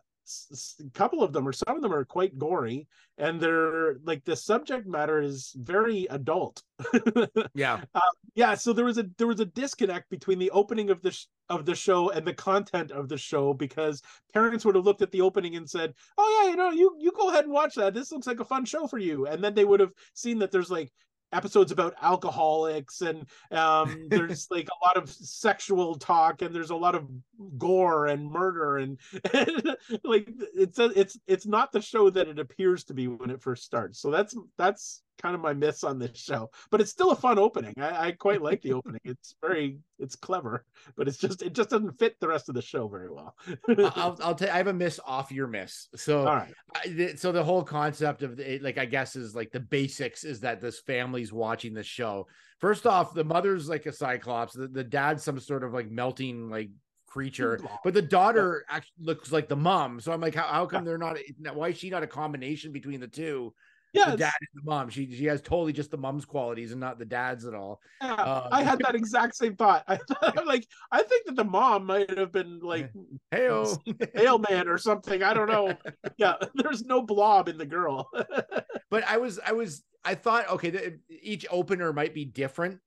[0.80, 2.86] a couple of them or some of them are quite gory
[3.18, 6.62] and they're like the subject matter is very adult.
[7.54, 7.80] Yeah.
[7.94, 8.00] Uh,
[8.34, 11.26] yeah so there was a there was a disconnect between the opening of the sh-
[11.48, 14.02] of the show and the content of the show because
[14.32, 17.12] parents would have looked at the opening and said oh yeah you know you you
[17.12, 17.94] go ahead and watch that.
[17.94, 19.26] This looks like a fun show for you.
[19.26, 20.90] And then they would have seen that there's like
[21.32, 26.76] episodes about alcoholics and um, there's like a lot of sexual talk and there's a
[26.76, 27.08] lot of
[27.58, 28.98] gore and murder and,
[29.32, 33.30] and like it's a, it's it's not the show that it appears to be when
[33.30, 34.00] it first starts.
[34.00, 37.38] So that's that's kind of my miss on this show but it's still a fun
[37.38, 37.74] opening.
[37.78, 39.00] I, I quite like the opening.
[39.04, 40.64] It's very it's clever
[40.96, 43.34] but it's just it just doesn't fit the rest of the show very well.
[43.96, 45.88] I'll i'll tell you, i have a miss off your miss.
[45.96, 46.52] So right.
[46.74, 50.40] I, so the whole concept of it like i guess is like the basics is
[50.40, 52.26] that this family's watching the show.
[52.58, 54.54] First off the mother's like a cyclops.
[54.54, 56.70] The, the dad's some sort of like melting like
[57.06, 60.00] creature but the daughter actually looks like the mom.
[60.00, 61.18] So i'm like how, how come they're not
[61.52, 63.52] why is she not a combination between the two
[63.92, 64.88] yeah, the dad and the mom.
[64.88, 67.80] She she has totally just the mom's qualities and not the dad's at all.
[68.00, 69.84] Yeah, um, I had that exact same thought.
[69.86, 72.90] I thought, like I think that the mom might have been like
[73.30, 73.82] Hail
[74.14, 75.22] Hail Man or something.
[75.22, 75.76] I don't know.
[76.16, 78.08] yeah, there's no blob in the girl.
[78.90, 82.80] but I was I was I thought okay, the, each opener might be different.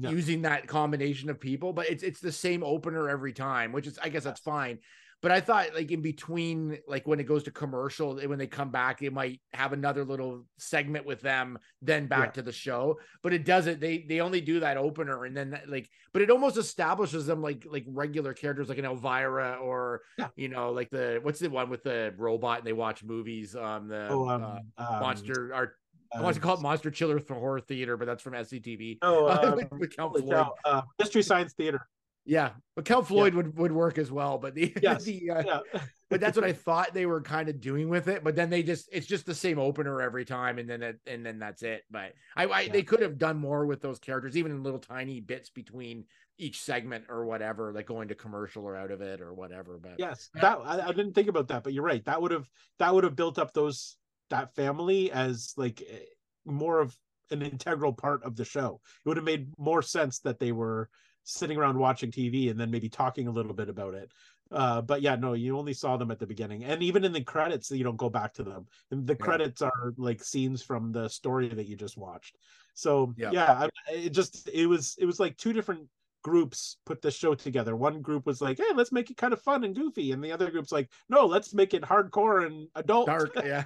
[0.00, 3.98] Using that combination of people, but it's it's the same opener every time, which is
[3.98, 4.78] I guess that's fine.
[5.20, 8.70] But I thought like in between, like when it goes to commercial, when they come
[8.70, 12.30] back, it might have another little segment with them, then back Yeah.
[12.32, 12.98] to the show.
[13.22, 13.80] But it doesn't.
[13.80, 17.42] They they only do that opener, and then that, like, but it almost establishes them
[17.42, 20.28] like like regular characters, like an Elvira or Yeah.
[20.36, 23.56] you know, like the what's the one with the robot and they watch movies.
[23.56, 25.74] Um, the Oh, um, uh, um, monster art.
[26.14, 28.98] I um, want to call it Monster Chiller for Horror Theater, but that's from SCTV.
[29.02, 30.46] Oh, Uh, um, with- with Count Floyd.
[30.64, 31.80] uh, Mystery Science Theater.
[32.28, 34.36] Yeah, but Count Floyd would would work as well.
[34.36, 35.04] But the, Yes.
[35.04, 35.80] the uh, Yeah.
[36.10, 38.22] but that's what I thought they were kind of doing with it.
[38.22, 41.24] But then they just it's just the same opener every time, and then it, and
[41.24, 41.84] then that's it.
[41.90, 42.72] But I, I Yeah.
[42.72, 46.04] they could have done more with those characters, even in little tiny bits between
[46.36, 49.78] each segment or whatever, like going to commercial or out of it or whatever.
[49.82, 52.04] But Yes, that I, I didn't think about that, but you're right.
[52.04, 52.46] That would have
[52.78, 53.96] that would have built up those
[54.28, 56.00] that family as like eh,
[56.44, 56.94] more of
[57.30, 58.82] an integral part of the show.
[59.04, 60.90] It would have made more sense that they were
[61.28, 64.12] sitting around watching TV and then maybe talking a little bit about it.
[64.50, 67.22] Uh, but yeah, no, you only saw them at the beginning, and even in the
[67.22, 68.66] credits, you don't go back to them.
[68.90, 69.24] And the Yeah.
[69.24, 72.38] credits are like scenes from the story that you just watched.
[72.74, 73.30] So Yeah.
[73.30, 75.90] yeah, I, it just it was it was like two different
[76.22, 77.76] groups put the show together.
[77.76, 80.32] One group was like, "Hey, let's make it kind of fun and goofy," and the
[80.32, 83.64] other group's like, "No, let's make it hardcore and adult." dark, yeah,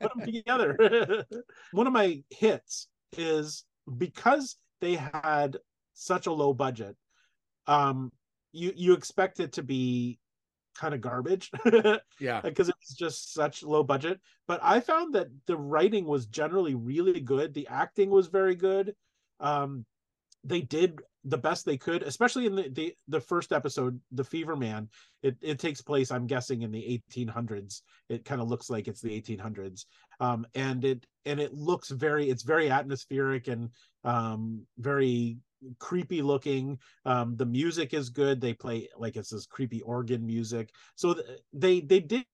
[0.00, 1.26] Put them together.
[1.72, 3.64] One of my hits is
[3.98, 5.58] because they had
[5.92, 6.96] such a low budget.
[7.70, 8.10] Um,
[8.52, 10.18] you you expect it to be
[10.76, 11.50] kind of garbage
[12.20, 14.20] yeah, because it was just such low budget.
[14.48, 17.54] But I found that the writing was generally really good.
[17.54, 18.94] The acting was very good.
[19.38, 19.86] Um,
[20.42, 24.56] they did the best they could, especially in the the, the first episode, the Fever
[24.56, 24.88] Man.
[25.22, 27.82] It it takes place, I'm guessing, in the 1800s.
[28.08, 29.84] It kind of looks like it's the 1800s,
[30.18, 33.70] um, and it and it looks very, it's very atmospheric and
[34.02, 35.36] um, very
[35.78, 36.78] creepy looking.
[37.04, 38.40] Um, the music is good.
[38.40, 40.72] They play like it's this creepy organ music.
[40.94, 42.24] So th- they they did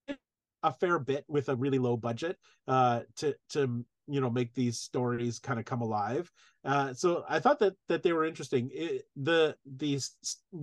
[0.62, 4.78] a fair bit with a really low budget uh, to to you know make these
[4.78, 6.30] stories kind of come alive.
[6.64, 8.70] Uh, so I thought that that they were interesting.
[8.72, 10.12] It, the these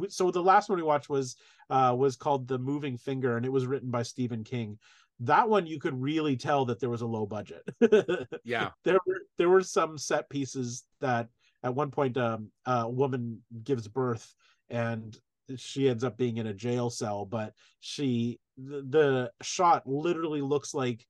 [0.10, 1.36] so the last one we watched was
[1.70, 4.78] uh, was called The Moving Finger, and it was written by Stephen King.
[5.20, 7.64] That one you could really tell that there was a low budget.
[8.44, 11.30] yeah, there were there were some set pieces that
[11.64, 14.34] at one point um, a woman gives birth
[14.70, 15.18] and
[15.58, 20.74] she ends up being in a jail cell but she the, the shot literally looks
[20.74, 21.06] like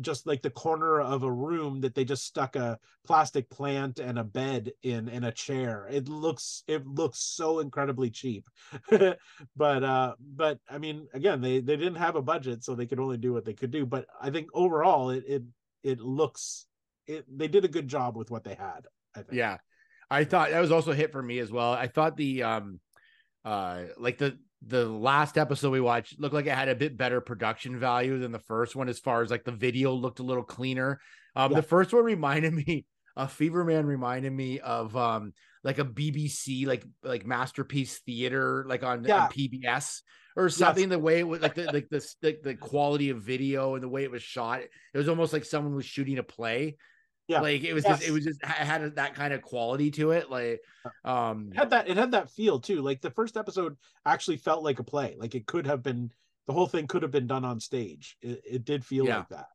[0.00, 4.18] just like the corner of a room that they just stuck a plastic plant and
[4.18, 5.88] a bed in and a chair.
[5.90, 8.48] It looks it looks so incredibly cheap.
[9.56, 13.00] But uh but i mean again they they didn't have a budget so they could
[13.00, 13.86] only do what they could do.
[13.86, 15.42] But i think overall it it
[15.82, 16.66] it looks
[17.06, 18.86] it they did a good job with what they had
[19.16, 19.58] i yeah.
[20.10, 21.72] I thought that was also a hit for me as well.
[21.72, 22.80] I thought the um,
[23.44, 27.20] uh, like the the last episode we watched looked like it had a bit better
[27.20, 30.44] production value than the first one as far as like the video looked a little
[30.44, 31.00] cleaner.
[31.34, 31.56] Um, Yeah.
[31.56, 32.84] the first one reminded me
[33.16, 35.32] a Fever Man reminded me of um
[35.64, 39.24] like a BBC like like masterpiece theater like on, Yeah.
[39.24, 40.02] on PBS
[40.36, 40.90] or something.
[40.90, 43.88] The way it was like the like the, the the quality of video and the
[43.88, 46.76] way it was shot, it was almost like someone was shooting a play.
[47.32, 47.40] Yeah.
[47.40, 50.30] like it was just it was just it had that kind of quality to it.
[50.30, 50.60] Like
[51.04, 53.76] um it had that it had that feel too like the first episode
[54.06, 56.10] actually felt like a play like it could have been
[56.46, 59.18] the whole thing could have been done on stage it, it did feel Yeah.
[59.18, 59.46] like that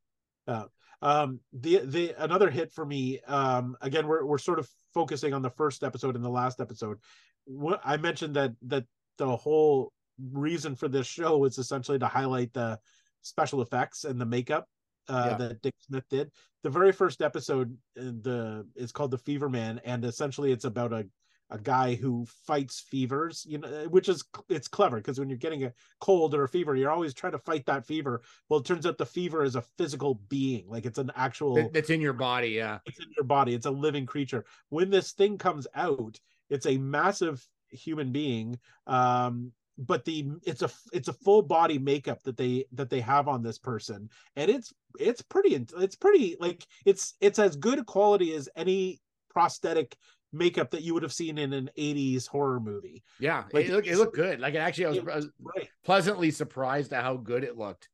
[0.47, 0.65] uh,
[1.01, 5.41] um the the another hit for me um again we're we're sort of focusing on
[5.41, 6.97] the first episode and the last episode
[7.45, 8.85] what i mentioned that that
[9.17, 9.91] the whole
[10.31, 12.79] reason for this show was essentially to highlight the
[13.21, 14.65] special effects and the makeup
[15.09, 15.37] uh, Yeah.
[15.37, 16.31] that Dick Smith did.
[16.63, 20.93] The very first episode, uh, the is called the Fever Man, and essentially it's about
[20.93, 21.07] a
[21.49, 23.45] a guy who fights fevers.
[23.47, 26.75] You know, which is it's clever because when you're getting a cold or a fever,
[26.75, 28.21] you're always trying to fight that fever.
[28.49, 31.73] Well, it turns out the fever is a physical being, like it's an actual that-
[31.73, 32.49] that's in your body.
[32.49, 36.65] Yeah, it's in your body it's a living creature when this thing comes out it's
[36.65, 42.37] a massive human being um but the it's a it's a full body makeup that
[42.37, 47.13] they that they have on this person and it's it's pretty it's pretty like it's
[47.21, 48.99] it's as good a quality as any
[49.29, 49.95] prosthetic
[50.33, 53.43] makeup that you would have seen in an 80s horror movie yeah.
[53.53, 54.39] Like, it, looked, it looked good.
[54.39, 57.89] Like actually, I was, it I was right pleasantly surprised at how good it looked.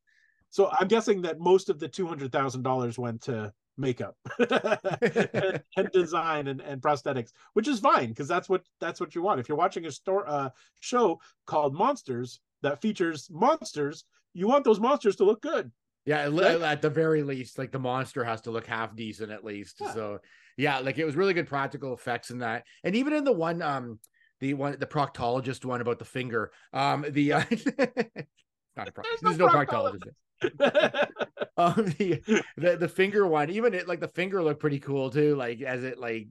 [0.50, 6.60] so i'm guessing that most of the $200000 went to makeup and, and design and,
[6.60, 9.86] and prosthetics which is fine because that's what that's what you want if you're watching
[9.86, 10.48] a store uh,
[10.80, 15.70] show called monsters that features monsters you want those monsters to look good
[16.06, 16.60] Yeah, at, Right?
[16.60, 19.76] at the very least, like the monster has to look half decent at least.
[19.80, 19.94] Yeah.
[19.94, 20.18] So
[20.56, 23.62] yeah, like it was really good practical effects in that, and even in the one,
[23.62, 23.98] um,
[24.40, 27.44] the one, the proctologist one about the finger, um, the uh,
[28.76, 30.10] not a pro- there's, no proctologist.
[31.56, 32.20] um, the,
[32.56, 35.36] the the finger one, even it like the finger looked pretty cool too.
[35.36, 36.28] Like as it like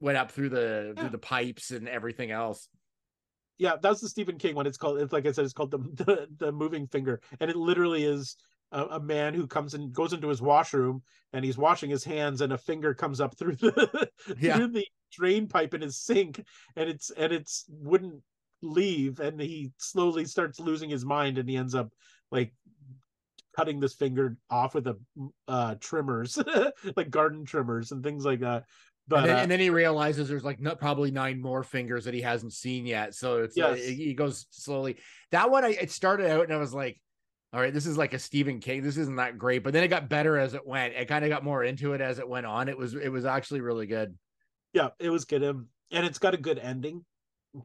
[0.00, 1.00] went up through the yeah.
[1.00, 2.68] through the pipes and everything else.
[3.58, 4.66] Yeah, that's the Stephen King one.
[4.66, 4.98] It's called.
[4.98, 5.44] It's like I said.
[5.44, 8.36] It's called the the, the moving finger, and it literally is
[8.72, 11.02] a, a, man who comes and goes into his washroom
[11.32, 14.08] and he's washing his hands, and a finger comes up through the
[14.38, 14.56] yeah.
[14.56, 16.42] through the drain pipe in his sink,
[16.76, 18.22] and it's and it's wouldn't
[18.62, 21.92] leave, and he slowly starts losing his mind, and he ends up
[22.30, 22.52] like
[23.56, 24.96] cutting this finger off with a
[25.48, 26.38] uh trimmers
[26.96, 28.64] like garden trimmers and things like that.
[29.08, 32.04] But, and, then, uh, and then he realizes there's like not, probably nine more fingers
[32.04, 33.14] that he hasn't seen yet.
[33.14, 33.84] So it's yes.
[33.84, 34.98] he goes slowly.
[35.32, 37.00] That one I, it started out and i was like
[37.52, 38.82] all right this is like a stephen king.
[38.82, 39.64] This isn't that great.
[39.64, 40.94] But then it got better as it went.
[40.94, 42.68] It kind of got more into it as it went on.
[42.68, 44.16] It was it was actually really good.
[44.72, 45.42] Yeah it was good.
[45.42, 47.04] And it's got a good ending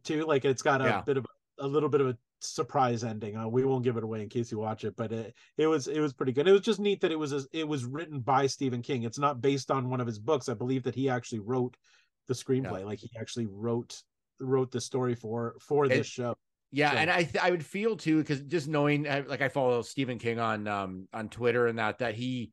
[0.04, 0.26] too.
[0.26, 1.02] Like it's got a yeah.
[1.02, 1.28] bit of
[1.60, 3.38] a little bit of a surprise ending.
[3.38, 5.88] Uh, we won't give it away in case you watch it, but it, it was
[5.88, 6.48] it was pretty good.
[6.48, 9.04] It was just neat that it was a, it was written by Stephen King.
[9.04, 10.50] It's not based on one of his books.
[10.50, 11.76] I believe that he actually wrote
[12.28, 12.80] the screenplay.
[12.80, 12.86] Yeah.
[12.86, 14.02] Like he actually wrote
[14.40, 16.36] wrote the story for for this it, show.
[16.72, 16.98] Yeah, so.
[16.98, 20.20] and I th- I would feel too because just knowing uh, like I follow Stephen
[20.20, 22.52] King on um on Twitter and that that he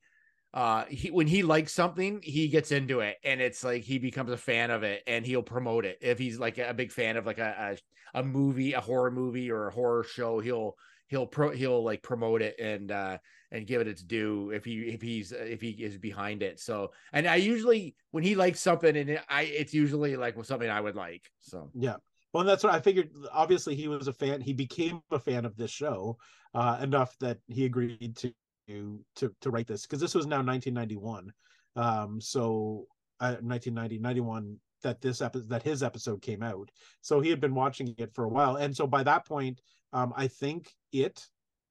[0.55, 4.30] uh he when he likes something he gets into it and it's like he becomes
[4.30, 5.98] a fan of it and he'll promote it.
[6.00, 7.78] If he's like a big fan of like a
[8.14, 10.76] a, a movie a horror movie or a horror show he'll
[11.09, 13.18] he'll pro he'll like promote it and uh
[13.50, 16.61] and give it its due if he if he's if he is behind it.
[16.61, 20.80] So and i usually when he likes something and i it's usually like something i
[20.80, 21.70] would like so.
[21.74, 21.96] Yeah.
[22.32, 25.57] Well that's what i figured obviously he was a fan he became a fan of
[25.57, 26.18] this show
[26.55, 28.32] uh enough that he agreed to
[28.68, 31.32] to to write this because this was now 1991
[31.76, 32.86] um so
[33.20, 36.70] uh, 1990 91 that this episode that his episode came out.
[37.00, 38.56] So he had been watching it for a while.
[38.56, 39.60] And so by that point
[39.92, 41.24] um i think it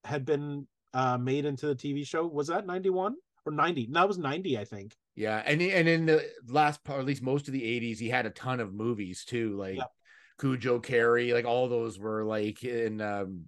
[0.04, 2.26] had been uh made into the tv show.
[2.26, 3.16] Was that 91
[3.46, 4.96] or 90 that was 90 i think.
[5.16, 8.26] Yeah and and in the last part at least most of the 80s he had
[8.26, 9.84] a ton of movies too like yeah.
[10.40, 13.46] Cujo Carrie, like all those were like in um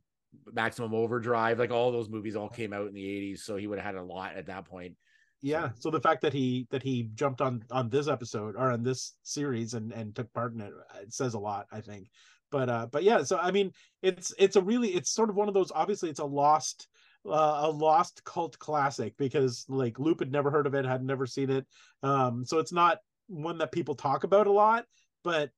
[0.52, 3.80] Maximum Overdrive, like all those movies all came out in the 80s, so he would
[3.80, 4.96] have had a lot at that point.
[5.42, 8.82] Yeah, so the fact that he that he jumped on on this episode or on
[8.82, 10.72] this series and and took part in it,
[11.02, 12.08] it says a lot, I think.
[12.50, 13.72] But uh but yeah, so I mean,
[14.02, 16.88] it's it's a really it's sort of one of those obviously it's a lost
[17.26, 21.26] uh, a lost cult classic because like Loop had never heard of it, had never
[21.26, 21.68] seen it.
[22.04, 24.86] Um so it's not one that people talk about a lot,
[25.26, 25.50] but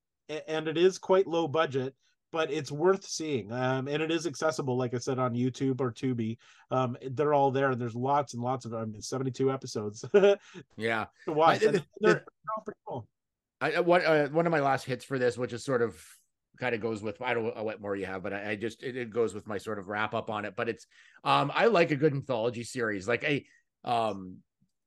[0.47, 1.93] and it is quite low budget
[2.36, 3.49] but it's worth seeing.
[3.49, 6.38] Um, and it is accessible, like I said, on YouTube or Tubi.
[6.69, 8.73] Um, they're all there, and there's lots and lots of.
[8.73, 10.03] I mean, 72 episodes.
[10.75, 11.63] yeah, to watch.
[11.63, 12.25] I, the, they're,
[12.65, 13.07] pretty cool.
[13.61, 15.97] I, what uh, one of my last hits for this, which is sort of
[16.59, 18.83] kind of goes with I don't know what more you have, but I, I just
[18.83, 20.57] it, it, goes with my sort of wrap up on it.
[20.57, 20.86] But it's
[21.23, 23.07] um I like a good anthology series.
[23.07, 23.45] Like a
[23.86, 24.39] um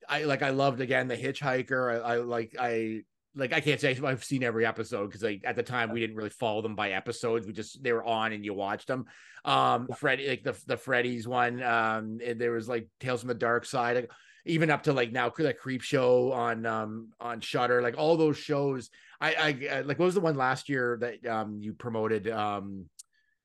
[0.06, 2.04] I like I loved again the Hitchhiker.
[2.04, 3.04] I, I like I
[3.38, 6.16] like I can't say I've seen every episode because like at the time we didn't
[6.16, 7.46] really follow them by episodes.
[7.46, 9.06] We just they were on and you watched them.
[9.44, 9.88] Um.
[9.96, 11.62] Freddy like the the Freddy's one.
[11.62, 14.08] Um, there was like Tales from the Dark Side,
[14.44, 17.80] even up to like now that Creep Show on um on Shudder.
[17.80, 18.90] Like all those shows.
[19.20, 19.34] I
[19.70, 22.86] I like what was the one last year that um you promoted um.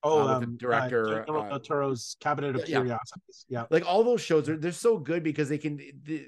[0.06, 3.46] Oh, uh, um, director uh, uh, Toro's Cabinet of Curiosities.
[3.48, 3.60] Yeah.
[3.60, 5.80] yeah, like all those shows are they're so good because they can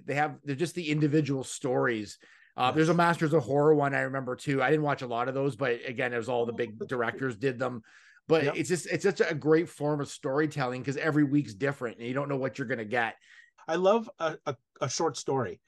[0.06, 2.18] they have they're just the individual stories
[2.58, 4.64] uh, there's a Masters of Horror one I remember too.
[4.64, 7.36] I didn't watch a lot of those, but again, it was all the big directors
[7.36, 7.82] did them.
[8.28, 8.56] But yep.
[8.56, 12.14] it's just it's such a great form of storytelling because every week's different and you
[12.14, 13.16] don't know what you're gonna get.
[13.68, 15.60] I love a, a, a short story,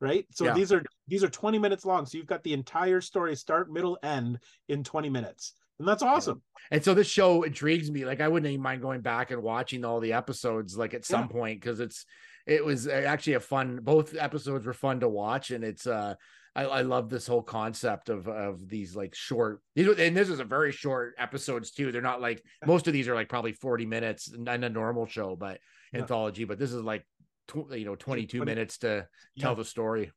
[0.00, 0.24] right?
[0.30, 0.54] So yeah.
[0.54, 2.06] these are these are 20 minutes long.
[2.06, 4.38] So you've got the entire story, start, middle, end
[4.68, 5.54] in 20 minutes.
[5.78, 6.40] And that's awesome.
[6.70, 8.06] And so this show intrigues me.
[8.06, 11.22] Like I wouldn't even mind going back and watching all the episodes like at some
[11.22, 11.26] yeah.
[11.26, 12.06] point because it's
[12.46, 16.14] it was uh, actually a fun both episodes were fun to watch and it's uh
[16.56, 20.40] I, I love this whole concept of of these like short these and this is
[20.40, 21.92] a very short episodes too.
[21.92, 25.36] They're not like most of these are like probably 40 minutes in a normal show,
[25.36, 25.60] but
[25.92, 26.00] yeah.
[26.00, 27.04] anthology, but this is like
[27.46, 29.06] tw- you know 22 minutes to
[29.38, 30.10] tell the story.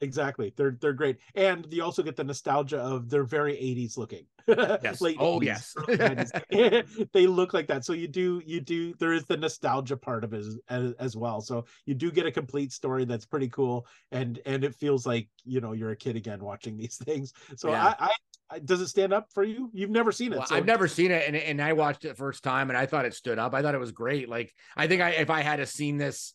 [0.00, 0.52] Exactly.
[0.56, 1.18] They're they're great.
[1.34, 4.26] And you also get the nostalgia of they're very 80s looking.
[4.48, 5.02] Yes.
[5.02, 7.06] Late oh 80s, yes.
[7.12, 7.84] they look like that.
[7.84, 11.42] So you do you do there is the nostalgia part of it as, as, well.
[11.42, 15.28] So you do get a complete story that's pretty cool and and it feels like,
[15.44, 17.34] you know, you're a kid again watching these things.
[17.56, 17.94] So yeah.
[17.98, 19.70] I, I does it stand up for you?
[19.74, 20.38] You've never seen it.
[20.38, 20.56] Well, so.
[20.56, 23.12] I've never seen it, and and I watched it first time, and I thought it
[23.12, 23.52] stood up.
[23.52, 24.28] I thought it was great.
[24.28, 26.32] Like I think I if I had seen this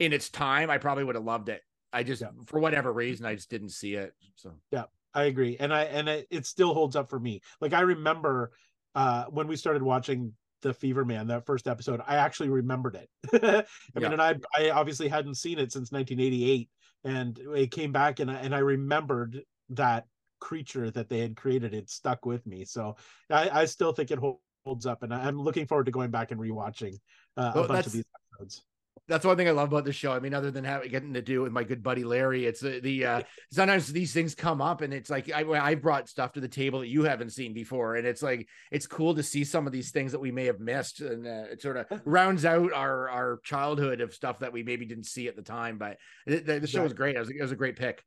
[0.00, 1.62] in its time, I probably would have loved it.
[1.92, 2.28] I just, yeah.
[2.46, 4.14] for whatever reason, I just didn't see it.
[4.36, 4.84] So yeah,
[5.14, 7.40] I agree, and I and it, it still holds up for me.
[7.60, 8.52] Like I remember
[8.94, 10.32] uh when we started watching
[10.62, 13.08] the Fever Man, that first episode, I actually remembered it.
[13.42, 13.64] I
[14.00, 14.08] Yeah.
[14.08, 16.70] mean, and I I obviously hadn't seen it since 1988,
[17.04, 20.06] and it came back, and I, and I remembered that
[20.40, 21.74] creature that they had created.
[21.74, 22.96] It stuck with me, so
[23.28, 26.10] I, I still think it hol- holds up, and I- I'm looking forward to going
[26.10, 26.94] back and rewatching
[27.36, 28.62] uh, Well, a bunch of these episodes.
[29.08, 30.12] That's one thing I love about the show.
[30.12, 32.60] I mean, other than having getting to do it with my good buddy Larry, it's
[32.60, 36.32] the, the uh, sometimes these things come up and it's like I I brought stuff
[36.32, 39.44] to the table that you haven't seen before, and it's like it's cool to see
[39.44, 42.44] some of these things that we may have missed, and uh, it sort of rounds
[42.44, 45.78] out our our childhood of stuff that we maybe didn't see at the time.
[45.78, 47.16] But the show was great.
[47.16, 48.02] It was, it was a great pick.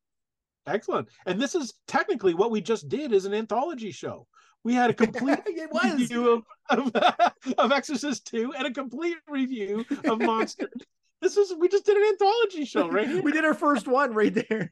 [0.68, 1.10] Excellent.
[1.26, 4.28] And this is technically what we just did is an anthology show.
[4.66, 6.96] We had a complete review of, of,
[7.58, 10.70] of Exorcist 2 and a complete review of Monster.
[11.22, 13.22] this is we just did an anthology show right here.
[13.22, 14.70] we did our first one right there.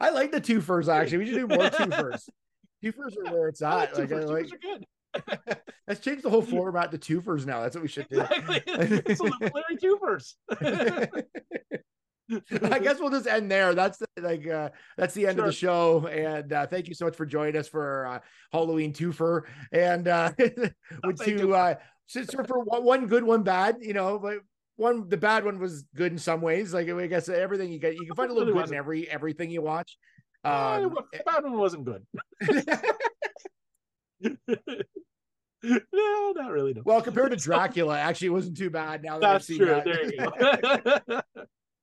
[0.00, 1.18] I like the twofers actually.
[1.18, 2.28] We should do more two first.
[2.82, 3.98] Twofers are where it's like at.
[3.98, 4.08] Like.
[4.08, 5.58] Two like, are good.
[5.86, 7.62] let's change the whole format to twofers now.
[7.62, 8.20] That's what we should do.
[8.20, 8.62] Exactly.
[8.66, 10.36] It's a Larry two first.
[12.30, 12.30] I
[12.80, 13.74] guess we'll just end there.
[13.74, 16.06] That's the, like uh that's the end of the show.
[16.06, 18.18] And uh thank you so much for joining us for uh
[18.52, 19.42] Halloween twofer.
[19.72, 21.38] And uh with you.
[21.38, 21.74] two uh
[22.46, 24.38] for one, one good, one bad, you know, but
[24.76, 26.74] one the bad one was good in some ways.
[26.74, 29.08] Like I guess everything you get you can find a little Really good in every
[29.08, 29.96] everything you watch.
[30.44, 32.06] Uh, Um the bad one wasn't good.
[35.62, 36.74] no, not really.
[36.74, 36.82] No.
[36.84, 39.66] well compared to Dracula, actually it wasn't too bad now that I've seen true.
[39.66, 39.84] that.
[39.84, 40.16] There you
[41.06, 41.20] go.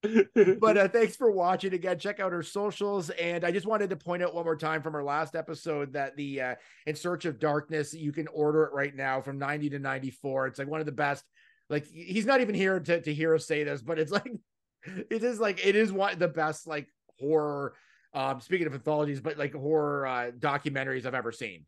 [0.04, 2.00] But uh, thanks for watching again.
[2.00, 4.96] Check out our socials and i just wanted to point out one more time from
[4.96, 6.56] our last episode that the uh
[6.88, 10.60] in search of darkness you can order it right now from 90 to 94 it's
[10.60, 11.24] like one of the best
[11.70, 14.32] like he's not even here to, to hear us say this but it's like
[14.86, 16.88] it is like it is one of the best like
[17.20, 17.74] horror
[18.14, 21.66] um speaking of anthologies but like horror uh documentaries i've ever seen.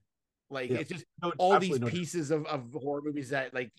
[0.50, 0.80] Like Yeah.
[0.80, 1.06] it's just
[1.38, 3.72] all these no pieces of, of horror movies that like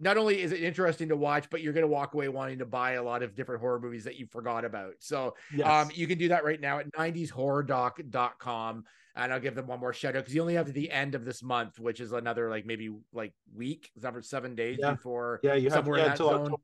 [0.00, 2.66] not only is it interesting to watch, but you're going to walk away wanting to
[2.66, 4.94] buy a lot of different horror movies that you forgot about.
[4.98, 5.66] So Yes.
[5.68, 8.84] um, you can do that right now at 90shorrordoc.com.
[9.16, 11.14] And I'll give them one more shout out because you only have to the end
[11.16, 13.90] of this month, which is another like maybe like week,
[14.22, 14.92] seven days Yeah.
[14.92, 16.40] before yeah, you have yeah, until zone.
[16.42, 16.62] October,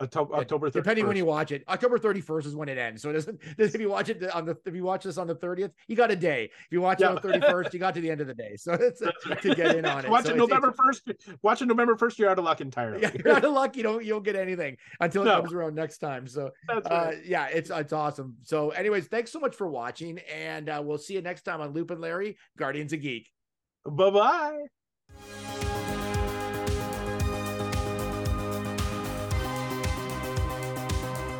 [0.00, 0.72] October, October 31st.
[0.72, 1.64] depending when you watch it.
[1.68, 3.00] October 31st is when it ends.
[3.02, 5.34] So it doesn't if you watch it on the if you watch this on the
[5.34, 6.44] 30th, you got a day.
[6.44, 7.12] If you watch Yeah.
[7.14, 8.56] it on the 31st, you got to the end of the day.
[8.56, 9.40] So it's right.
[9.42, 10.10] to get in on it.
[10.10, 11.10] Watch So it's- November first.
[11.42, 12.18] Watch it November first.
[12.18, 13.00] You're out of luck entirely.
[13.02, 13.76] yeah, you're out of luck.
[13.76, 15.40] You don't you don't get anything until it No.
[15.40, 16.26] comes around next time.
[16.26, 18.36] So That's uh yeah, it's it's awesome.
[18.42, 21.72] So, anyways, thanks so much for watching, and uh, we'll see you next time on
[21.72, 23.30] Loop N' Larry, Guardians of Geek.
[23.84, 25.85] Bye bye.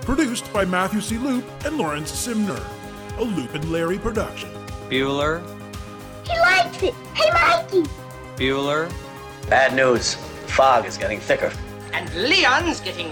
[0.07, 1.19] Produced by Matthew C.
[1.19, 2.63] Loop and Lawrence Simner.
[3.19, 4.49] A Loop N' Larry production.
[4.89, 5.43] Bueller,
[6.25, 6.95] He likes it.
[7.13, 7.83] Hey, Mikey.
[8.37, 8.89] Bueller,
[9.49, 10.15] Bad news.
[10.47, 11.53] Fog is getting thicker.
[11.93, 13.11] And Leon's getting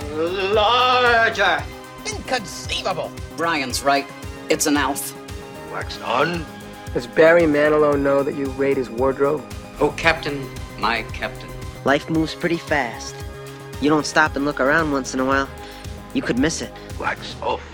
[0.55, 1.61] larger.
[2.07, 3.11] Inconceivable.
[3.37, 4.07] Brian's right.
[4.49, 5.13] It's an elf.
[5.73, 6.47] Wax on.
[6.93, 9.43] Does Barry Manilow know that you raid his wardrobe?
[9.81, 11.51] Oh, Captain, my Captain.
[11.85, 13.17] Life moves pretty fast.
[13.81, 15.49] You don't stop and look around once in a while,
[16.13, 16.73] you could miss it.
[16.99, 17.74] Wax off.